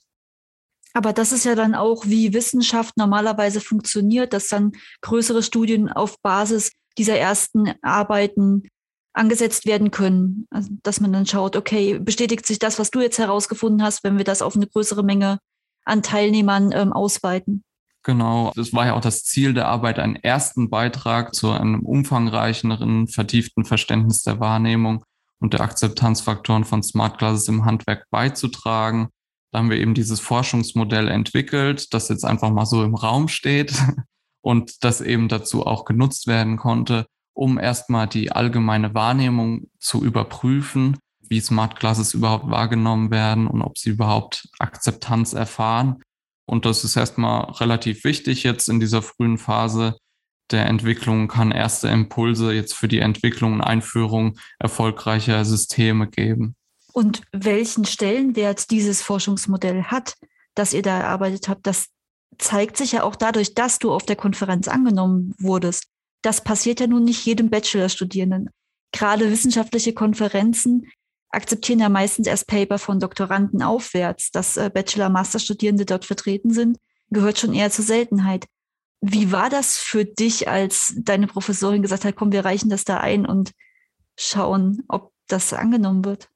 Aber 0.94 1.12
das 1.12 1.32
ist 1.32 1.46
ja 1.46 1.56
dann 1.56 1.74
auch, 1.74 2.06
wie 2.06 2.34
Wissenschaft 2.34 2.98
normalerweise 2.98 3.62
funktioniert, 3.62 4.34
dass 4.34 4.50
dann 4.50 4.74
größere 5.02 5.42
Studien 5.42 5.90
auf 5.90 6.22
Basis 6.22 6.72
dieser 7.00 7.18
ersten 7.18 7.74
Arbeiten 7.82 8.70
angesetzt 9.14 9.66
werden 9.66 9.92
können. 9.92 10.48
Also, 10.50 10.70
dass 10.84 11.00
man 11.00 11.14
dann 11.14 11.26
schaut, 11.26 11.56
okay, 11.56 12.00
bestätigt 12.00 12.46
sich 12.46 12.60
das, 12.60 12.80
was 12.80 12.92
du 12.92 13.02
jetzt 13.02 13.20
herausgefunden 13.20 13.84
hast, 13.84 14.04
wenn 14.04 14.18
wir 14.18 14.26
das 14.26 14.42
auf 14.42 14.56
eine 14.56 14.68
größere 14.68 15.04
Menge 15.04 15.40
an 15.86 16.04
Teilnehmern 16.04 16.72
ähm, 16.74 16.94
ausweiten? 16.94 17.64
Genau, 18.04 18.52
das 18.56 18.74
war 18.74 18.88
ja 18.88 18.94
auch 18.96 19.02
das 19.02 19.24
Ziel 19.24 19.54
der 19.54 19.68
Arbeit, 19.68 19.98
einen 19.98 20.18
ersten 20.18 20.70
Beitrag 20.70 21.34
zu 21.34 21.52
einem 21.52 21.86
umfangreicheren, 21.86 23.08
vertieften 23.08 23.64
Verständnis 23.64 24.24
der 24.24 24.42
Wahrnehmung 24.42 25.06
und 25.40 25.54
der 25.54 25.62
Akzeptanzfaktoren 25.62 26.66
von 26.66 26.84
Smart 26.84 27.18
Classes 27.18 27.48
im 27.48 27.64
Handwerk 27.64 28.06
beizutragen. 28.10 29.08
Da 29.52 29.60
haben 29.60 29.70
wir 29.70 29.78
eben 29.78 29.94
dieses 29.94 30.20
Forschungsmodell 30.20 31.08
entwickelt, 31.08 31.94
das 31.94 32.10
jetzt 32.10 32.26
einfach 32.26 32.52
mal 32.52 32.66
so 32.66 32.84
im 32.84 32.96
Raum 32.96 33.30
steht 33.30 33.74
und 34.42 34.84
das 34.84 35.00
eben 35.00 35.30
dazu 35.30 35.66
auch 35.66 35.86
genutzt 35.86 36.28
werden 36.28 36.58
konnte, 36.58 37.06
um 37.34 37.60
erstmal 37.60 38.08
die 38.08 38.32
allgemeine 38.32 38.94
Wahrnehmung 38.94 39.70
zu 39.80 40.04
überprüfen, 40.04 40.98
wie 41.22 41.40
Smart 41.40 41.76
Classes 41.78 42.14
überhaupt 42.14 42.50
wahrgenommen 42.50 43.12
werden 43.12 43.48
und 43.48 43.62
ob 43.62 43.78
sie 43.78 43.90
überhaupt 43.90 44.50
Akzeptanz 44.60 45.34
erfahren. 45.34 46.02
Und 46.46 46.66
das 46.66 46.84
ist 46.84 46.96
erstmal 46.96 47.46
relativ 47.52 48.04
wichtig 48.04 48.44
jetzt 48.44 48.70
in 48.70 48.80
dieser 48.80 49.02
frühen 49.02 49.38
Phase 49.38 49.98
der 50.52 50.66
Entwicklung, 50.68 51.28
kann 51.28 51.52
erste 51.52 51.88
Impulse 51.88 52.54
jetzt 52.54 52.74
für 52.74 52.88
die 52.88 53.00
Entwicklung 53.00 53.54
und 53.54 53.62
Einführung 53.62 54.38
erfolgreicher 54.60 55.46
Systeme 55.46 56.08
geben. 56.08 56.56
Und 56.92 57.24
welchen 57.32 57.86
Stellenwert 57.86 58.70
dieses 58.70 59.02
Forschungsmodell 59.02 59.86
hat, 59.86 60.16
das 60.54 60.74
ihr 60.74 60.84
da 60.84 61.00
erarbeitet 61.00 61.48
habt, 61.48 61.66
das 61.66 61.88
zeigt 62.38 62.78
sich 62.78 62.92
ja 62.92 63.04
auch 63.04 63.16
dadurch, 63.16 63.56
dass 63.56 63.80
du 63.80 63.92
auf 63.92 64.06
der 64.06 64.16
Konferenz 64.16 64.68
angenommen 64.68 65.34
wurdest 65.40 65.86
das 66.24 66.44
passiert 66.44 66.80
ja 66.80 66.88
nun 66.88 67.04
nicht 67.04 67.26
jedem 67.26 67.50
Bachelorstudierenden. 67.50 68.50
Gerade 68.92 69.30
wissenschaftliche 69.30 69.94
Konferenzen 69.94 70.88
akzeptieren 71.30 71.80
ja 71.80 71.90
meistens 71.90 72.28
erst 72.28 72.48
Paper 72.48 72.80
von 72.80 73.00
Doktoranden 73.00 73.62
aufwärts. 73.62 74.32
Dass 74.32 74.58
äh, 74.58 74.72
Bachelor-Masterstudierende 74.74 75.86
dort 75.86 76.06
vertreten 76.06 76.52
sind, 76.52 76.78
gehört 77.10 77.40
schon 77.40 77.54
eher 77.54 77.72
zur 77.72 77.86
Seltenheit. 77.86 78.46
Wie 79.02 79.32
war 79.32 79.50
das 79.50 79.78
für 79.78 80.06
dich, 80.06 80.48
als 80.48 80.94
deine 80.98 81.28
Professorin 81.28 81.82
gesagt 81.82 82.06
hat, 82.06 82.16
komm, 82.16 82.32
wir 82.32 82.46
reichen 82.46 82.70
das 82.70 82.86
da 82.86 82.98
ein 82.98 83.26
und 83.26 83.52
schauen, 84.18 84.84
ob 84.88 85.12
das 85.28 85.54
angenommen 85.54 86.06
wird? 86.06 86.30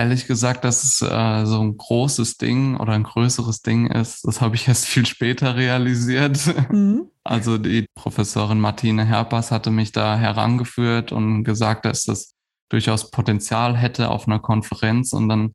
Ehrlich 0.00 0.26
gesagt, 0.26 0.64
dass 0.64 0.82
es 0.82 1.02
äh, 1.02 1.44
so 1.44 1.60
ein 1.60 1.76
großes 1.76 2.38
Ding 2.38 2.78
oder 2.78 2.94
ein 2.94 3.02
größeres 3.02 3.60
Ding 3.60 3.86
ist, 3.86 4.26
das 4.26 4.40
habe 4.40 4.54
ich 4.54 4.66
erst 4.66 4.86
viel 4.86 5.04
später 5.04 5.56
realisiert. 5.56 6.40
Mhm. 6.70 7.10
Also 7.24 7.58
die 7.58 7.86
Professorin 7.94 8.60
Martine 8.60 9.04
Herpers 9.04 9.50
hatte 9.50 9.70
mich 9.70 9.92
da 9.92 10.16
herangeführt 10.16 11.12
und 11.12 11.44
gesagt, 11.44 11.84
dass 11.84 12.04
das 12.04 12.32
durchaus 12.70 13.10
Potenzial 13.10 13.76
hätte 13.76 14.08
auf 14.10 14.26
einer 14.26 14.38
Konferenz. 14.38 15.12
Und 15.12 15.28
dann 15.28 15.52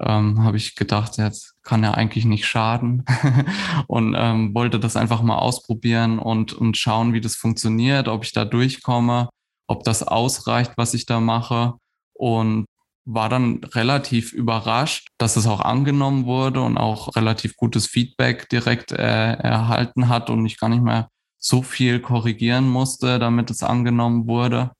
ähm, 0.00 0.42
habe 0.44 0.58
ich 0.58 0.74
gedacht, 0.74 1.16
jetzt 1.16 1.54
kann 1.62 1.82
ja 1.82 1.92
eigentlich 1.92 2.26
nicht 2.26 2.46
schaden 2.46 3.04
und 3.86 4.14
ähm, 4.18 4.54
wollte 4.54 4.78
das 4.78 4.96
einfach 4.96 5.22
mal 5.22 5.38
ausprobieren 5.38 6.18
und, 6.18 6.52
und 6.52 6.76
schauen, 6.76 7.14
wie 7.14 7.20
das 7.20 7.36
funktioniert, 7.36 8.08
ob 8.08 8.24
ich 8.24 8.32
da 8.32 8.44
durchkomme, 8.44 9.30
ob 9.68 9.84
das 9.84 10.02
ausreicht, 10.02 10.72
was 10.76 10.92
ich 10.92 11.06
da 11.06 11.20
mache. 11.20 11.74
Und 12.12 12.66
war 13.06 13.28
dann 13.28 13.62
relativ 13.64 14.32
überrascht, 14.32 15.08
dass 15.16 15.36
es 15.36 15.46
auch 15.46 15.60
angenommen 15.60 16.26
wurde 16.26 16.60
und 16.60 16.76
auch 16.76 17.14
relativ 17.14 17.56
gutes 17.56 17.86
Feedback 17.86 18.48
direkt 18.48 18.90
äh, 18.90 18.96
erhalten 18.96 20.08
hat 20.08 20.28
und 20.28 20.44
ich 20.44 20.58
gar 20.58 20.68
nicht 20.68 20.82
mehr 20.82 21.08
so 21.38 21.62
viel 21.62 22.00
korrigieren 22.00 22.68
musste, 22.68 23.20
damit 23.20 23.50
es 23.50 23.62
angenommen 23.62 24.26
wurde. 24.26 24.72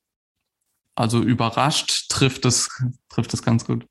Also 0.97 1.23
überrascht 1.23 2.09
trifft 2.09 2.45
es, 2.45 2.69
trifft 3.09 3.33
es 3.33 3.43
ganz 3.43 3.65
gut. 3.65 3.87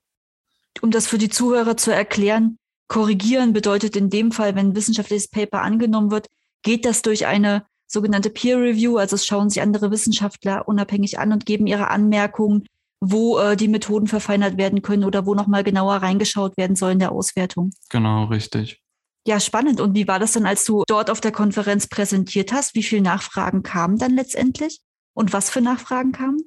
Um 0.82 0.90
das 0.90 1.06
für 1.06 1.18
die 1.18 1.30
Zuhörer 1.30 1.78
zu 1.78 1.90
erklären, 1.90 2.58
korrigieren 2.88 3.54
bedeutet 3.54 3.96
in 3.96 4.10
dem 4.10 4.32
Fall, 4.32 4.54
wenn 4.54 4.68
ein 4.68 4.76
wissenschaftliches 4.76 5.28
Paper 5.28 5.62
angenommen 5.62 6.10
wird, 6.10 6.26
geht 6.62 6.84
das 6.84 7.00
durch 7.00 7.26
eine 7.26 7.64
sogenannte 7.86 8.28
Peer 8.28 8.58
Review, 8.58 8.98
also 8.98 9.14
es 9.14 9.24
schauen 9.24 9.48
sich 9.48 9.62
andere 9.62 9.90
Wissenschaftler 9.90 10.68
unabhängig 10.68 11.18
an 11.18 11.32
und 11.32 11.46
geben 11.46 11.66
ihre 11.66 11.88
Anmerkungen 11.88 12.66
wo 13.00 13.38
äh, 13.38 13.56
die 13.56 13.68
Methoden 13.68 14.06
verfeinert 14.06 14.56
werden 14.56 14.82
können 14.82 15.04
oder 15.04 15.26
wo 15.26 15.34
nochmal 15.34 15.64
genauer 15.64 15.96
reingeschaut 15.96 16.56
werden 16.56 16.76
soll 16.76 16.92
in 16.92 16.98
der 16.98 17.12
Auswertung. 17.12 17.70
Genau, 17.90 18.24
richtig. 18.24 18.80
Ja, 19.26 19.40
spannend. 19.40 19.80
Und 19.80 19.94
wie 19.94 20.06
war 20.06 20.18
das 20.18 20.32
dann, 20.32 20.46
als 20.46 20.64
du 20.64 20.84
dort 20.86 21.10
auf 21.10 21.20
der 21.20 21.32
Konferenz 21.32 21.88
präsentiert 21.88 22.52
hast? 22.52 22.74
Wie 22.74 22.82
viele 22.82 23.02
Nachfragen 23.02 23.62
kamen 23.62 23.98
dann 23.98 24.14
letztendlich? 24.14 24.80
Und 25.14 25.32
was 25.32 25.50
für 25.50 25.60
Nachfragen 25.60 26.12
kamen? 26.12 26.38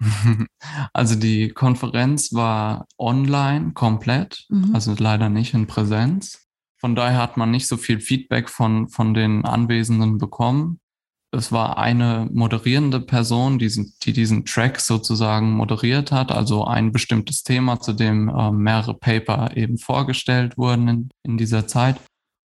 Also 0.92 1.14
die 1.14 1.50
Konferenz 1.50 2.32
war 2.32 2.86
online 2.98 3.72
komplett, 3.72 4.46
mhm. 4.48 4.74
also 4.74 4.94
leider 4.98 5.28
nicht 5.28 5.54
in 5.54 5.66
Präsenz. 5.66 6.46
Von 6.78 6.96
daher 6.96 7.18
hat 7.18 7.36
man 7.36 7.50
nicht 7.50 7.68
so 7.68 7.76
viel 7.76 8.00
Feedback 8.00 8.50
von, 8.50 8.88
von 8.88 9.14
den 9.14 9.44
Anwesenden 9.44 10.18
bekommen 10.18 10.80
es 11.34 11.50
war 11.50 11.78
eine 11.78 12.28
moderierende 12.30 13.00
Person, 13.00 13.58
die, 13.58 13.70
die, 14.02 14.12
diesen 14.12 14.44
Track 14.44 14.80
sozusagen 14.80 15.52
moderiert 15.52 16.12
hat, 16.12 16.30
also 16.30 16.64
ein 16.64 16.92
bestimmtes 16.92 17.42
Thema, 17.42 17.80
zu 17.80 17.94
dem 17.94 18.28
äh, 18.28 18.50
mehrere 18.50 18.94
Paper 18.94 19.56
eben 19.56 19.78
vorgestellt 19.78 20.58
wurden 20.58 20.88
in, 20.88 21.10
in 21.22 21.38
dieser 21.38 21.66
Zeit. 21.66 21.96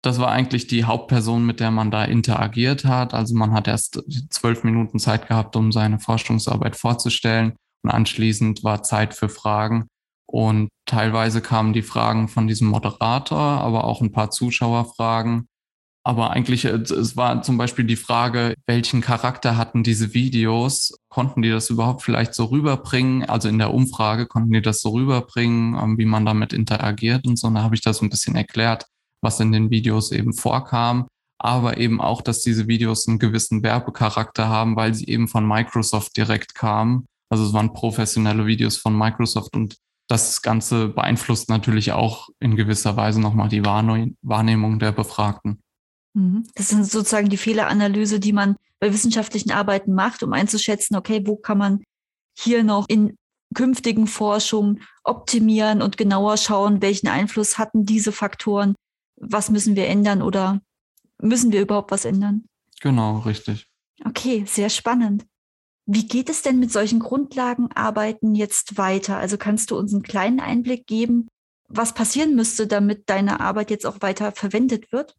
Das 0.03 0.21
war 0.21 0.31
eigentlich 0.31 0.69
die 0.69 0.85
Hauptperson, 0.85 1.45
mit 1.45 1.59
der 1.59 1.73
man 1.73 1.91
da 1.91 2.05
interagiert 2.05 2.85
hat. 2.85 3.13
Also 3.13 3.35
man 3.35 3.53
hat 3.53 3.67
erst 3.67 4.05
zwölf 4.31 4.63
Minuten 4.63 5.01
Zeit 5.01 5.27
gehabt, 5.27 5.57
um 5.57 5.73
seine 5.73 5.99
Forschungsarbeit 5.99 6.77
vorzustellen 6.77 7.55
und 7.83 7.91
anschließend 7.91 8.63
war 8.63 8.85
Zeit 8.85 9.15
für 9.15 9.29
Fragen. 9.29 9.89
Und 10.29 10.69
teilweise 10.87 11.41
kamen 11.41 11.73
die 11.73 11.83
Fragen 11.83 12.29
von 12.29 12.47
diesem 12.47 12.69
Moderator, 12.69 13.41
aber 13.41 13.85
auch 13.85 14.01
ein 14.01 14.13
paar 14.13 14.31
Zuschauerfragen. 14.31 15.49
Aber 16.07 16.31
eigentlich, 16.31 16.65
äh, 16.67 16.69
es 16.69 17.17
war 17.17 17.43
zum 17.43 17.59
Beispiel 17.59 17.85
die 17.85 17.97
Frage, 17.97 18.55
welchen 18.67 19.01
Charakter 19.01 19.57
hatten 19.57 19.83
diese 19.83 20.15
Videos? 20.15 20.97
Konnten 21.09 21.43
die 21.43 21.51
das 21.51 21.69
überhaupt 21.69 22.03
vielleicht 22.03 22.33
so 22.33 22.45
rüberbringen? 22.45 23.25
Also 23.25 23.49
in 23.49 23.59
der 23.59 23.75
Umfrage 23.75 24.27
konnten 24.27 24.53
die 24.53 24.63
das 24.63 24.83
so 24.83 24.91
rüberbringen, 24.91 25.75
ähm, 25.75 25.99
wie 25.99 26.05
man 26.05 26.25
damit 26.25 26.53
interagiert 26.53 27.27
und 27.27 27.37
so. 27.37 27.49
Und 27.49 27.57
da 27.57 27.65
habe 27.65 27.75
ich 27.75 27.81
das 27.81 28.03
ein 28.03 28.09
bisschen 28.09 28.37
erklärt, 28.37 28.87
was 29.21 29.41
in 29.41 29.51
den 29.51 29.71
Videos 29.71 30.13
eben 30.13 30.33
vorkam. 30.33 31.09
Aber 31.39 31.77
eben 31.77 32.01
auch, 32.01 32.23
dass 32.23 32.41
diese 32.41 32.69
Videos 32.69 33.09
einen 33.09 33.19
gewissen 33.19 33.65
Werbecharakter 33.65 34.49
haben, 34.49 34.77
weil 34.77 34.95
sie 34.95 35.09
eben 35.09 35.27
von 35.27 35.45
Microsoft 35.45 36.17
direkt 36.17 36.55
kamen. 36.55 37.07
Also 37.31 37.45
es 37.45 37.53
waren 37.53 37.73
professionelle 37.73 38.47
Videos 38.47 38.77
von 38.77 38.97
Microsoft 38.97 39.57
und 39.57 39.75
das 40.09 40.41
Ganze 40.41 40.87
beeinflusst 40.87 41.49
natürlich 41.49 41.91
auch 41.91 42.29
in 42.39 42.55
gewisser 42.55 42.97
Weise 42.97 43.21
nochmal 43.21 43.49
die 43.49 43.65
Wahrnehmung 43.65 44.79
der 44.79 44.93
Befragten. 44.93 45.59
Mhm. 46.17 46.45
Das 46.55 46.71
sind 46.71 46.85
sozusagen 46.87 47.29
die 47.29 47.37
Fehleranalyse, 47.37 48.19
die 48.19 48.33
man 48.33 48.57
bei 48.81 48.93
wissenschaftlichen 48.93 49.53
Arbeiten 49.53 49.93
macht, 49.93 50.23
um 50.23 50.33
einzuschätzen, 50.33 50.97
okay, 50.97 51.23
wo 51.27 51.37
kann 51.37 51.59
man 51.59 51.85
hier 52.37 52.65
noch 52.65 52.89
in 52.89 53.17
künftigen 53.55 54.07
Forschungen 54.07 54.83
optimieren 55.05 55.83
und 55.83 55.97
genauer 55.97 56.37
schauen, 56.37 56.83
welchen 56.83 57.09
Einfluss 57.09 57.59
hatten 57.59 57.85
diese 57.85 58.13
Faktoren, 58.13 58.75
was 59.17 59.51
müssen 59.51 59.77
wir 59.77 59.87
ändern 59.87 60.23
oder 60.23 60.61
müssen 61.21 61.53
wir 61.53 61.63
überhaupt 61.63 61.91
was 61.91 62.05
ändern? 62.05 62.45
Genau, 62.81 63.19
richtig. 63.19 63.69
Okay, 64.05 64.45
sehr 64.47 64.69
spannend. 64.69 65.25
Wie 65.87 66.07
geht 66.07 66.29
es 66.29 66.43
denn 66.43 66.59
mit 66.59 66.73
solchen 66.73 66.99
Grundlagenarbeiten 66.99 68.35
jetzt 68.35 68.77
weiter? 68.77 69.19
Also 69.19 69.39
kannst 69.39 69.71
du 69.71 69.79
uns 69.79 69.93
einen 69.93 70.03
kleinen 70.03 70.41
Einblick 70.41 70.87
geben, 70.87 71.29
was 71.69 71.95
passieren 71.95 72.35
müsste, 72.35 72.67
damit 72.67 73.09
deine 73.09 73.41
Arbeit 73.41 73.71
jetzt 73.71 73.87
auch 73.87 74.03
weiter 74.03 74.33
verwendet 74.33 74.93
wird? 74.93 75.15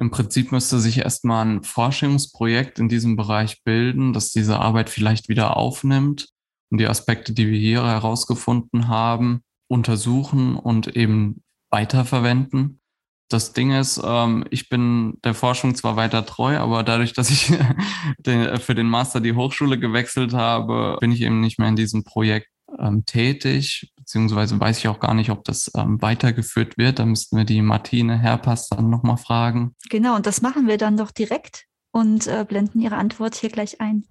Im 0.00 0.10
Prinzip 0.10 0.52
müsste 0.52 0.78
sich 0.78 0.98
erstmal 0.98 1.44
ein 1.44 1.62
Forschungsprojekt 1.64 2.78
in 2.78 2.88
diesem 2.88 3.16
Bereich 3.16 3.64
bilden, 3.64 4.12
das 4.12 4.30
diese 4.30 4.60
Arbeit 4.60 4.90
vielleicht 4.90 5.28
wieder 5.28 5.56
aufnimmt 5.56 6.28
und 6.70 6.78
die 6.78 6.86
Aspekte, 6.86 7.32
die 7.32 7.48
wir 7.50 7.58
hier 7.58 7.84
herausgefunden 7.84 8.86
haben, 8.86 9.42
untersuchen 9.68 10.54
und 10.54 10.96
eben 10.96 11.42
weiterverwenden. 11.70 12.80
Das 13.28 13.52
Ding 13.52 13.72
ist, 13.72 14.00
ähm, 14.02 14.44
ich 14.50 14.68
bin 14.68 15.18
der 15.24 15.34
Forschung 15.34 15.74
zwar 15.74 15.96
weiter 15.96 16.24
treu, 16.24 16.56
aber 16.58 16.84
dadurch, 16.84 17.12
dass 17.12 17.30
ich 17.30 17.46
für 18.24 18.74
den 18.74 18.88
Master 18.88 19.20
die 19.20 19.34
Hochschule 19.34 19.78
gewechselt 19.80 20.32
habe, 20.32 20.96
bin 21.00 21.10
ich 21.10 21.22
eben 21.22 21.40
nicht 21.40 21.58
mehr 21.58 21.68
in 21.68 21.76
diesem 21.76 22.04
Projekt 22.04 22.48
ähm, 22.78 23.04
tätig, 23.04 23.90
beziehungsweise 24.08 24.58
weiß 24.58 24.78
ich 24.78 24.88
auch 24.88 25.00
gar 25.00 25.12
nicht, 25.12 25.28
ob 25.28 25.44
das 25.44 25.70
ähm, 25.76 26.00
weitergeführt 26.00 26.78
wird. 26.78 26.98
Da 26.98 27.04
müssten 27.04 27.36
wir 27.36 27.44
die 27.44 27.60
Martine 27.60 28.18
Herpass 28.18 28.70
dann 28.70 28.88
nochmal 28.88 29.18
fragen. 29.18 29.74
Genau, 29.90 30.16
und 30.16 30.24
das 30.24 30.40
machen 30.40 30.66
wir 30.66 30.78
dann 30.78 30.96
doch 30.96 31.10
direkt 31.10 31.66
und 31.90 32.26
äh, 32.26 32.46
blenden 32.48 32.80
Ihre 32.80 32.96
Antwort 32.96 33.34
hier 33.34 33.50
gleich 33.50 33.82
ein. 33.82 34.06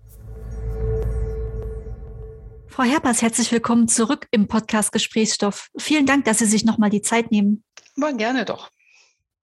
Frau 2.68 2.84
Herpass, 2.84 3.24
herzlich 3.24 3.52
willkommen 3.52 3.88
zurück 3.88 4.28
im 4.30 4.48
Podcast 4.48 4.92
Gesprächsstoff. 4.92 5.70
Vielen 5.80 6.06
Dank, 6.06 6.26
dass 6.26 6.38
Sie 6.38 6.46
sich 6.46 6.64
nochmal 6.64 6.92
die 6.92 7.02
Zeit 7.02 7.32
nehmen. 7.32 7.64
Aber 7.96 8.14
gerne 8.14 8.46
doch. 8.46 8.70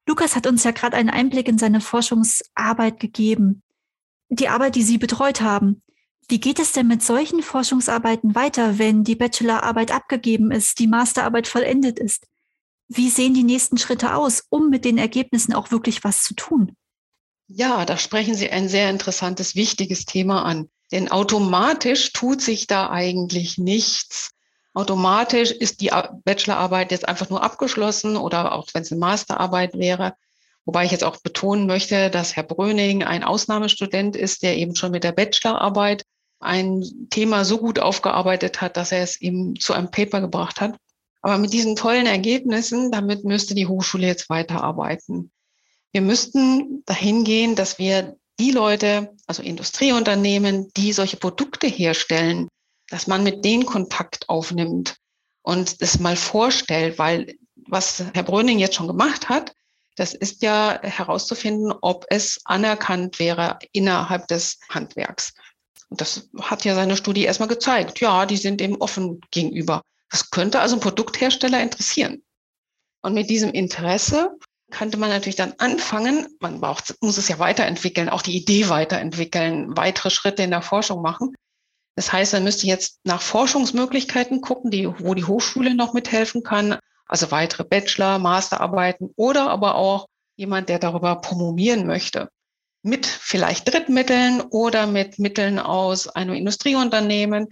Lukas 0.06 0.36
hat 0.36 0.46
uns 0.46 0.62
ja 0.62 0.70
gerade 0.70 0.96
einen 0.96 1.10
Einblick 1.10 1.48
in 1.48 1.58
seine 1.58 1.80
Forschungsarbeit 1.80 3.00
gegeben. 3.00 3.64
Die 4.28 4.48
Arbeit, 4.48 4.76
die 4.76 4.84
Sie 4.84 4.98
betreut 4.98 5.40
haben. 5.40 5.82
Wie 6.28 6.40
geht 6.40 6.58
es 6.58 6.72
denn 6.72 6.86
mit 6.86 7.02
solchen 7.02 7.42
Forschungsarbeiten 7.42 8.34
weiter, 8.34 8.78
wenn 8.78 9.04
die 9.04 9.16
Bachelorarbeit 9.16 9.92
abgegeben 9.92 10.50
ist, 10.50 10.78
die 10.78 10.86
Masterarbeit 10.86 11.46
vollendet 11.46 11.98
ist? 11.98 12.26
Wie 12.88 13.10
sehen 13.10 13.34
die 13.34 13.44
nächsten 13.44 13.78
Schritte 13.78 14.14
aus, 14.14 14.44
um 14.48 14.70
mit 14.70 14.84
den 14.84 14.98
Ergebnissen 14.98 15.52
auch 15.52 15.70
wirklich 15.70 16.04
was 16.04 16.22
zu 16.22 16.34
tun? 16.34 16.76
Ja, 17.46 17.84
da 17.84 17.98
sprechen 17.98 18.34
Sie 18.34 18.50
ein 18.50 18.68
sehr 18.68 18.90
interessantes, 18.90 19.54
wichtiges 19.54 20.06
Thema 20.06 20.44
an. 20.44 20.70
Denn 20.92 21.10
automatisch 21.10 22.12
tut 22.12 22.40
sich 22.40 22.66
da 22.66 22.90
eigentlich 22.90 23.58
nichts. 23.58 24.30
Automatisch 24.74 25.50
ist 25.50 25.80
die 25.80 25.90
Bachelorarbeit 26.24 26.90
jetzt 26.90 27.06
einfach 27.08 27.30
nur 27.30 27.42
abgeschlossen 27.42 28.16
oder 28.16 28.52
auch 28.52 28.68
wenn 28.72 28.82
es 28.82 28.92
eine 28.92 28.98
Masterarbeit 28.98 29.74
wäre. 29.74 30.14
Wobei 30.64 30.84
ich 30.84 30.90
jetzt 30.90 31.04
auch 31.04 31.18
betonen 31.18 31.66
möchte, 31.66 32.10
dass 32.10 32.36
Herr 32.36 32.42
Bröning 32.42 33.04
ein 33.04 33.24
Ausnahmestudent 33.24 34.16
ist, 34.16 34.42
der 34.42 34.56
eben 34.56 34.74
schon 34.74 34.92
mit 34.92 35.04
der 35.04 35.12
Bachelorarbeit 35.12 36.04
ein 36.44 36.84
Thema 37.10 37.44
so 37.44 37.58
gut 37.58 37.78
aufgearbeitet 37.78 38.60
hat, 38.60 38.76
dass 38.76 38.92
er 38.92 39.02
es 39.02 39.20
eben 39.20 39.56
zu 39.56 39.72
einem 39.72 39.90
Paper 39.90 40.20
gebracht 40.20 40.60
hat. 40.60 40.76
Aber 41.22 41.38
mit 41.38 41.52
diesen 41.52 41.74
tollen 41.74 42.06
Ergebnissen, 42.06 42.92
damit 42.92 43.24
müsste 43.24 43.54
die 43.54 43.66
Hochschule 43.66 44.06
jetzt 44.06 44.28
weiterarbeiten. 44.28 45.30
Wir 45.92 46.02
müssten 46.02 46.82
dahin 46.86 47.24
gehen, 47.24 47.54
dass 47.54 47.78
wir 47.78 48.16
die 48.38 48.50
Leute, 48.50 49.14
also 49.26 49.42
Industrieunternehmen, 49.42 50.70
die 50.76 50.92
solche 50.92 51.16
Produkte 51.16 51.66
herstellen, 51.66 52.48
dass 52.88 53.06
man 53.06 53.22
mit 53.22 53.44
denen 53.44 53.64
Kontakt 53.64 54.28
aufnimmt 54.28 54.96
und 55.42 55.76
es 55.80 56.00
mal 56.00 56.16
vorstellt, 56.16 56.98
weil 56.98 57.36
was 57.68 58.04
Herr 58.12 58.24
Bröning 58.24 58.58
jetzt 58.58 58.74
schon 58.74 58.88
gemacht 58.88 59.28
hat, 59.28 59.54
das 59.96 60.12
ist 60.12 60.42
ja 60.42 60.80
herauszufinden, 60.82 61.72
ob 61.80 62.04
es 62.08 62.40
anerkannt 62.44 63.18
wäre 63.18 63.58
innerhalb 63.72 64.26
des 64.26 64.58
Handwerks. 64.68 65.32
Das 65.96 66.28
hat 66.40 66.64
ja 66.64 66.74
seine 66.74 66.96
Studie 66.96 67.24
erstmal 67.24 67.48
gezeigt. 67.48 68.00
Ja, 68.00 68.26
die 68.26 68.36
sind 68.36 68.60
eben 68.60 68.76
offen 68.76 69.20
gegenüber. 69.30 69.82
Das 70.10 70.30
könnte 70.30 70.60
also 70.60 70.76
ein 70.76 70.80
Produkthersteller 70.80 71.62
interessieren. 71.62 72.22
Und 73.02 73.14
mit 73.14 73.28
diesem 73.30 73.50
Interesse 73.50 74.36
könnte 74.70 74.96
man 74.96 75.10
natürlich 75.10 75.36
dann 75.36 75.54
anfangen, 75.58 76.26
man 76.40 76.60
braucht, 76.60 76.94
muss 77.00 77.18
es 77.18 77.28
ja 77.28 77.38
weiterentwickeln, 77.38 78.08
auch 78.08 78.22
die 78.22 78.36
Idee 78.36 78.68
weiterentwickeln, 78.68 79.76
weitere 79.76 80.10
Schritte 80.10 80.42
in 80.42 80.50
der 80.50 80.62
Forschung 80.62 81.02
machen. 81.02 81.34
Das 81.96 82.12
heißt, 82.12 82.32
man 82.32 82.44
müsste 82.44 82.66
jetzt 82.66 82.98
nach 83.04 83.22
Forschungsmöglichkeiten 83.22 84.40
gucken, 84.40 84.70
die, 84.70 84.88
wo 84.98 85.14
die 85.14 85.24
Hochschule 85.24 85.74
noch 85.74 85.92
mithelfen 85.92 86.42
kann, 86.42 86.78
also 87.06 87.30
weitere 87.30 87.64
Bachelor, 87.64 88.18
Masterarbeiten 88.18 89.10
oder 89.16 89.50
aber 89.50 89.76
auch 89.76 90.06
jemand, 90.36 90.68
der 90.68 90.80
darüber 90.80 91.20
promovieren 91.20 91.86
möchte 91.86 92.30
mit 92.84 93.06
vielleicht 93.06 93.72
Drittmitteln 93.72 94.42
oder 94.42 94.86
mit 94.86 95.18
Mitteln 95.18 95.58
aus 95.58 96.06
einem 96.06 96.34
Industrieunternehmen 96.34 97.48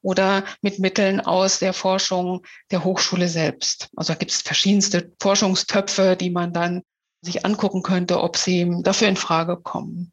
oder 0.00 0.44
mit 0.62 0.78
Mitteln 0.78 1.20
aus 1.20 1.58
der 1.58 1.72
Forschung 1.72 2.46
der 2.70 2.84
Hochschule 2.84 3.28
selbst. 3.28 3.88
Also 3.96 4.12
da 4.12 4.18
gibt 4.18 4.30
es 4.30 4.42
verschiedenste 4.42 5.12
Forschungstöpfe, 5.20 6.16
die 6.16 6.30
man 6.30 6.52
dann 6.52 6.82
sich 7.20 7.44
angucken 7.44 7.82
könnte, 7.82 8.22
ob 8.22 8.36
sie 8.36 8.80
dafür 8.82 9.08
in 9.08 9.16
Frage 9.16 9.56
kommen. 9.56 10.12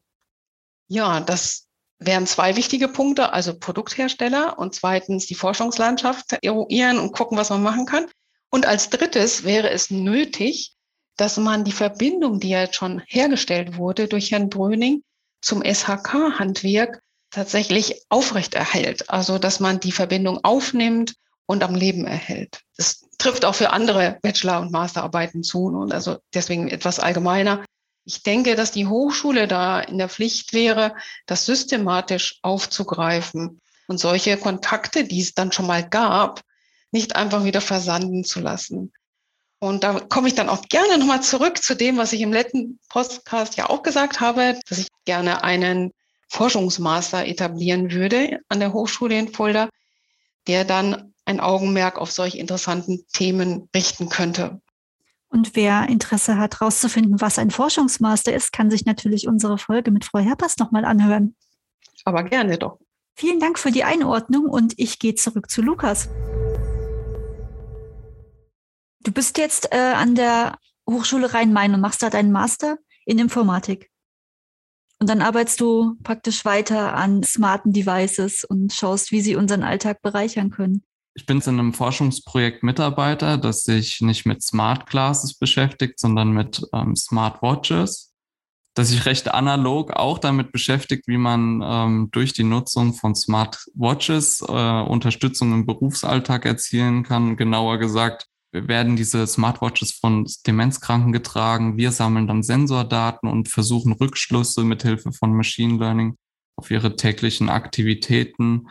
Ja, 0.88 1.20
das 1.20 1.68
wären 2.00 2.26
zwei 2.26 2.56
wichtige 2.56 2.88
Punkte, 2.88 3.32
also 3.32 3.56
Produkthersteller 3.56 4.58
und 4.58 4.74
zweitens 4.74 5.26
die 5.26 5.36
Forschungslandschaft 5.36 6.32
eruieren 6.42 6.98
und 6.98 7.12
gucken, 7.12 7.38
was 7.38 7.50
man 7.50 7.62
machen 7.62 7.86
kann. 7.86 8.06
Und 8.50 8.66
als 8.66 8.90
drittes 8.90 9.44
wäre 9.44 9.70
es 9.70 9.90
nötig, 9.90 10.74
dass 11.16 11.36
man 11.36 11.64
die 11.64 11.72
Verbindung, 11.72 12.40
die 12.40 12.50
ja 12.50 12.72
schon 12.72 13.02
hergestellt 13.06 13.76
wurde 13.76 14.08
durch 14.08 14.30
Herrn 14.32 14.48
Bröning 14.48 15.02
zum 15.40 15.62
SHK-Handwerk, 15.62 17.00
tatsächlich 17.30 18.02
aufrechterhält. 18.08 19.10
Also, 19.10 19.38
dass 19.38 19.60
man 19.60 19.80
die 19.80 19.92
Verbindung 19.92 20.42
aufnimmt 20.44 21.14
und 21.46 21.62
am 21.62 21.74
Leben 21.74 22.06
erhält. 22.06 22.60
Das 22.76 23.04
trifft 23.18 23.44
auch 23.44 23.54
für 23.54 23.70
andere 23.70 24.18
Bachelor- 24.22 24.60
und 24.60 24.72
Masterarbeiten 24.72 25.42
zu 25.42 25.66
und 25.66 25.92
also 25.92 26.18
deswegen 26.32 26.68
etwas 26.68 27.00
allgemeiner. 27.00 27.64
Ich 28.04 28.22
denke, 28.22 28.54
dass 28.54 28.70
die 28.70 28.86
Hochschule 28.86 29.48
da 29.48 29.80
in 29.80 29.98
der 29.98 30.08
Pflicht 30.08 30.52
wäre, 30.52 30.94
das 31.26 31.46
systematisch 31.46 32.38
aufzugreifen 32.42 33.60
und 33.88 33.98
solche 33.98 34.36
Kontakte, 34.36 35.04
die 35.04 35.20
es 35.20 35.34
dann 35.34 35.52
schon 35.52 35.66
mal 35.66 35.86
gab, 35.88 36.42
nicht 36.90 37.16
einfach 37.16 37.44
wieder 37.44 37.60
versanden 37.60 38.24
zu 38.24 38.40
lassen. 38.40 38.92
Und 39.64 39.82
da 39.82 39.98
komme 39.98 40.28
ich 40.28 40.34
dann 40.34 40.50
auch 40.50 40.68
gerne 40.68 40.98
nochmal 40.98 41.22
zurück 41.22 41.62
zu 41.62 41.74
dem, 41.74 41.96
was 41.96 42.12
ich 42.12 42.20
im 42.20 42.34
letzten 42.34 42.78
Podcast 42.90 43.56
ja 43.56 43.70
auch 43.70 43.82
gesagt 43.82 44.20
habe, 44.20 44.60
dass 44.68 44.76
ich 44.76 44.88
gerne 45.06 45.42
einen 45.42 45.92
Forschungsmaster 46.28 47.26
etablieren 47.26 47.90
würde 47.90 48.40
an 48.48 48.60
der 48.60 48.74
Hochschule 48.74 49.18
in 49.18 49.32
Fulda, 49.32 49.70
der 50.46 50.66
dann 50.66 51.14
ein 51.24 51.40
Augenmerk 51.40 51.98
auf 51.98 52.12
solch 52.12 52.34
interessanten 52.34 53.06
Themen 53.14 53.70
richten 53.74 54.10
könnte. 54.10 54.60
Und 55.28 55.56
wer 55.56 55.88
Interesse 55.88 56.36
hat, 56.36 56.60
herauszufinden, 56.60 57.22
was 57.22 57.38
ein 57.38 57.50
Forschungsmaster 57.50 58.34
ist, 58.34 58.52
kann 58.52 58.70
sich 58.70 58.84
natürlich 58.84 59.26
unsere 59.26 59.56
Folge 59.56 59.90
mit 59.90 60.04
Frau 60.04 60.18
Herpers 60.18 60.58
nochmal 60.58 60.84
anhören. 60.84 61.36
Aber 62.04 62.22
gerne 62.22 62.58
doch. 62.58 62.78
Vielen 63.14 63.40
Dank 63.40 63.58
für 63.58 63.70
die 63.70 63.84
Einordnung 63.84 64.44
und 64.44 64.74
ich 64.76 64.98
gehe 64.98 65.14
zurück 65.14 65.48
zu 65.48 65.62
Lukas. 65.62 66.10
Du 69.04 69.12
bist 69.12 69.36
jetzt 69.36 69.68
äh, 69.70 69.76
an 69.76 70.14
der 70.14 70.58
Hochschule 70.88 71.34
Rhein-Main 71.34 71.74
und 71.74 71.80
machst 71.80 72.02
da 72.02 72.08
deinen 72.08 72.32
Master 72.32 72.78
in 73.04 73.18
Informatik. 73.18 73.90
Und 74.98 75.10
dann 75.10 75.20
arbeitest 75.20 75.60
du 75.60 75.96
praktisch 76.02 76.46
weiter 76.46 76.94
an 76.94 77.22
smarten 77.22 77.72
Devices 77.72 78.44
und 78.44 78.72
schaust, 78.72 79.12
wie 79.12 79.20
sie 79.20 79.36
unseren 79.36 79.62
Alltag 79.62 80.00
bereichern 80.00 80.50
können. 80.50 80.84
Ich 81.14 81.26
bin 81.26 81.40
in 81.40 81.60
einem 81.60 81.74
Forschungsprojekt 81.74 82.62
Mitarbeiter, 82.62 83.36
das 83.36 83.64
sich 83.64 84.00
nicht 84.00 84.24
mit 84.24 84.42
Smart 84.42 84.86
Glasses 84.86 85.34
beschäftigt, 85.34 86.00
sondern 86.00 86.32
mit 86.32 86.66
ähm, 86.72 86.96
Smart 86.96 87.42
Watches. 87.42 88.14
das 88.74 88.88
sich 88.88 89.04
recht 89.04 89.32
analog 89.32 89.92
auch 89.92 90.18
damit 90.18 90.50
beschäftigt, 90.50 91.06
wie 91.06 91.18
man 91.18 91.62
ähm, 91.62 92.08
durch 92.10 92.32
die 92.32 92.42
Nutzung 92.42 92.94
von 92.94 93.14
Smartwatches 93.14 94.40
äh, 94.40 94.80
Unterstützung 94.82 95.52
im 95.52 95.66
Berufsalltag 95.66 96.46
erzielen 96.46 97.04
kann. 97.04 97.36
Genauer 97.36 97.78
gesagt, 97.78 98.28
werden 98.54 98.96
diese 98.96 99.26
Smartwatches 99.26 99.92
von 99.92 100.26
Demenzkranken 100.46 101.12
getragen. 101.12 101.76
Wir 101.76 101.90
sammeln 101.90 102.28
dann 102.28 102.42
Sensordaten 102.42 103.28
und 103.28 103.48
versuchen 103.48 103.92
Rückschlüsse 103.92 104.62
mit 104.62 104.82
Hilfe 104.82 105.12
von 105.12 105.34
Machine 105.34 105.78
Learning 105.78 106.16
auf 106.56 106.70
ihre 106.70 106.94
täglichen 106.94 107.48
Aktivitäten 107.48 108.68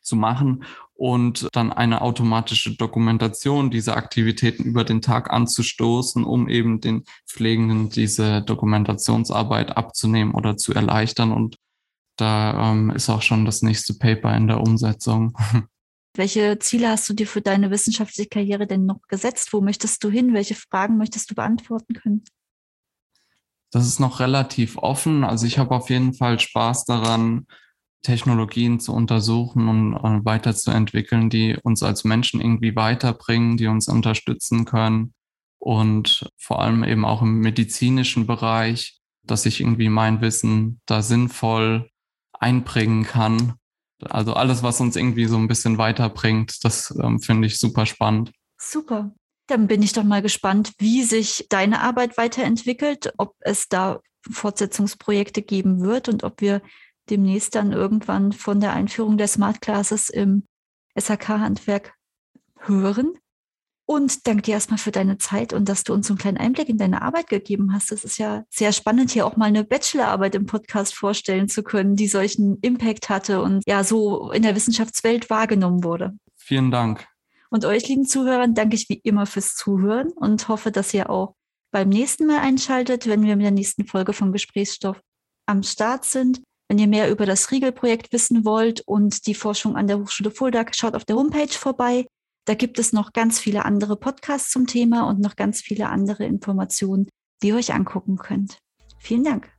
zu 0.00 0.14
machen 0.14 0.64
und 0.94 1.48
dann 1.52 1.72
eine 1.72 2.02
automatische 2.02 2.76
Dokumentation 2.76 3.70
dieser 3.70 3.96
Aktivitäten 3.96 4.62
über 4.62 4.84
den 4.84 5.02
Tag 5.02 5.32
anzustoßen, 5.32 6.22
um 6.24 6.48
eben 6.48 6.80
den 6.80 7.04
Pflegenden 7.26 7.90
diese 7.90 8.42
Dokumentationsarbeit 8.42 9.76
abzunehmen 9.76 10.34
oder 10.34 10.56
zu 10.56 10.72
erleichtern. 10.72 11.32
Und 11.32 11.56
da 12.16 12.70
ähm, 12.70 12.90
ist 12.90 13.10
auch 13.10 13.22
schon 13.22 13.44
das 13.44 13.62
nächste 13.62 13.94
Paper 13.94 14.36
in 14.36 14.46
der 14.46 14.60
Umsetzung. 14.60 15.36
Welche 16.16 16.58
Ziele 16.60 16.88
hast 16.88 17.08
du 17.08 17.14
dir 17.14 17.26
für 17.26 17.40
deine 17.40 17.70
wissenschaftliche 17.70 18.28
Karriere 18.28 18.66
denn 18.66 18.86
noch 18.86 19.02
gesetzt? 19.08 19.52
Wo 19.52 19.60
möchtest 19.60 20.04
du 20.04 20.10
hin? 20.10 20.32
Welche 20.32 20.54
Fragen 20.54 20.96
möchtest 20.96 21.30
du 21.30 21.34
beantworten 21.34 21.94
können? 21.94 22.24
Das 23.72 23.86
ist 23.86 23.98
noch 23.98 24.20
relativ 24.20 24.78
offen. 24.78 25.24
Also 25.24 25.46
ich 25.46 25.58
habe 25.58 25.74
auf 25.74 25.90
jeden 25.90 26.14
Fall 26.14 26.38
Spaß 26.38 26.84
daran, 26.84 27.46
Technologien 28.04 28.78
zu 28.78 28.92
untersuchen 28.92 29.68
und, 29.68 30.24
weiterzuentwickeln, 30.24 31.30
die 31.30 31.56
uns 31.62 31.82
als 31.82 32.04
Menschen 32.04 32.40
irgendwie 32.40 32.76
weiterbringen, 32.76 33.56
die 33.56 33.66
uns 33.66 33.88
unterstützen 33.88 34.64
können 34.64 35.14
und 35.58 36.30
vor 36.36 36.62
allem 36.62 36.84
eben 36.84 37.04
auch 37.04 37.22
im 37.22 37.40
medizinischen 37.40 38.26
Bereich, 38.26 39.00
dass 39.24 39.46
ich 39.46 39.60
irgendwie 39.60 39.88
mein 39.88 40.20
Wissen 40.20 40.80
da 40.86 41.02
sinnvoll 41.02 41.90
einbringen 42.38 43.04
kann. 43.04 43.54
Also 44.10 44.34
alles, 44.34 44.62
was 44.62 44.80
uns 44.80 44.96
irgendwie 44.96 45.26
so 45.26 45.36
ein 45.36 45.48
bisschen 45.48 45.78
weiterbringt, 45.78 46.64
das 46.64 46.94
ähm, 47.02 47.20
finde 47.20 47.46
ich 47.46 47.58
super 47.58 47.86
spannend. 47.86 48.32
Super. 48.58 49.12
Dann 49.46 49.66
bin 49.66 49.82
ich 49.82 49.92
doch 49.92 50.04
mal 50.04 50.22
gespannt, 50.22 50.72
wie 50.78 51.02
sich 51.02 51.46
deine 51.50 51.80
Arbeit 51.80 52.16
weiterentwickelt, 52.16 53.12
ob 53.18 53.34
es 53.40 53.68
da 53.68 54.00
Fortsetzungsprojekte 54.30 55.42
geben 55.42 55.82
wird 55.82 56.08
und 56.08 56.24
ob 56.24 56.40
wir 56.40 56.62
demnächst 57.10 57.54
dann 57.54 57.72
irgendwann 57.72 58.32
von 58.32 58.60
der 58.60 58.72
Einführung 58.72 59.18
der 59.18 59.28
Smart 59.28 59.60
Classes 59.60 60.08
im 60.08 60.46
SHK-Handwerk 60.98 61.94
hören. 62.60 63.14
Und 63.86 64.26
danke 64.26 64.42
dir 64.42 64.54
erstmal 64.54 64.78
für 64.78 64.92
deine 64.92 65.18
Zeit 65.18 65.52
und 65.52 65.68
dass 65.68 65.84
du 65.84 65.92
uns 65.92 66.06
so 66.06 66.14
einen 66.14 66.18
kleinen 66.18 66.38
Einblick 66.38 66.70
in 66.70 66.78
deine 66.78 67.02
Arbeit 67.02 67.28
gegeben 67.28 67.74
hast. 67.74 67.92
Das 67.92 68.02
ist 68.02 68.16
ja 68.18 68.44
sehr 68.48 68.72
spannend, 68.72 69.10
hier 69.10 69.26
auch 69.26 69.36
mal 69.36 69.46
eine 69.46 69.62
Bachelorarbeit 69.62 70.34
im 70.34 70.46
Podcast 70.46 70.94
vorstellen 70.94 71.48
zu 71.48 71.62
können, 71.62 71.94
die 71.94 72.08
solchen 72.08 72.58
Impact 72.62 73.10
hatte 73.10 73.42
und 73.42 73.62
ja 73.66 73.84
so 73.84 74.30
in 74.32 74.42
der 74.42 74.54
Wissenschaftswelt 74.54 75.28
wahrgenommen 75.28 75.84
wurde. 75.84 76.14
Vielen 76.36 76.70
Dank. 76.70 77.06
Und 77.50 77.66
euch, 77.66 77.86
lieben 77.86 78.06
Zuhörern, 78.06 78.54
danke 78.54 78.74
ich 78.74 78.88
wie 78.88 79.00
immer 79.04 79.26
fürs 79.26 79.54
Zuhören 79.54 80.10
und 80.10 80.48
hoffe, 80.48 80.72
dass 80.72 80.94
ihr 80.94 81.10
auch 81.10 81.34
beim 81.70 81.88
nächsten 81.88 82.26
Mal 82.26 82.38
einschaltet, 82.38 83.06
wenn 83.06 83.22
wir 83.22 83.36
mit 83.36 83.44
der 83.44 83.52
nächsten 83.52 83.86
Folge 83.86 84.12
von 84.12 84.32
Gesprächsstoff 84.32 85.00
am 85.46 85.62
Start 85.62 86.04
sind. 86.04 86.40
Wenn 86.68 86.78
ihr 86.78 86.86
mehr 86.86 87.10
über 87.10 87.26
das 87.26 87.50
Riegel-Projekt 87.50 88.12
wissen 88.12 88.44
wollt 88.44 88.80
und 88.86 89.26
die 89.26 89.34
Forschung 89.34 89.76
an 89.76 89.86
der 89.86 89.98
Hochschule 89.98 90.30
Fulda, 90.30 90.64
schaut 90.72 90.94
auf 90.94 91.04
der 91.04 91.16
Homepage 91.16 91.52
vorbei. 91.52 92.06
Da 92.46 92.54
gibt 92.54 92.78
es 92.78 92.92
noch 92.92 93.12
ganz 93.12 93.38
viele 93.38 93.64
andere 93.64 93.96
Podcasts 93.96 94.50
zum 94.50 94.66
Thema 94.66 95.08
und 95.08 95.20
noch 95.20 95.36
ganz 95.36 95.60
viele 95.60 95.88
andere 95.88 96.24
Informationen, 96.24 97.08
die 97.42 97.48
ihr 97.48 97.56
euch 97.56 97.72
angucken 97.72 98.16
könnt. 98.16 98.58
Vielen 98.98 99.24
Dank. 99.24 99.50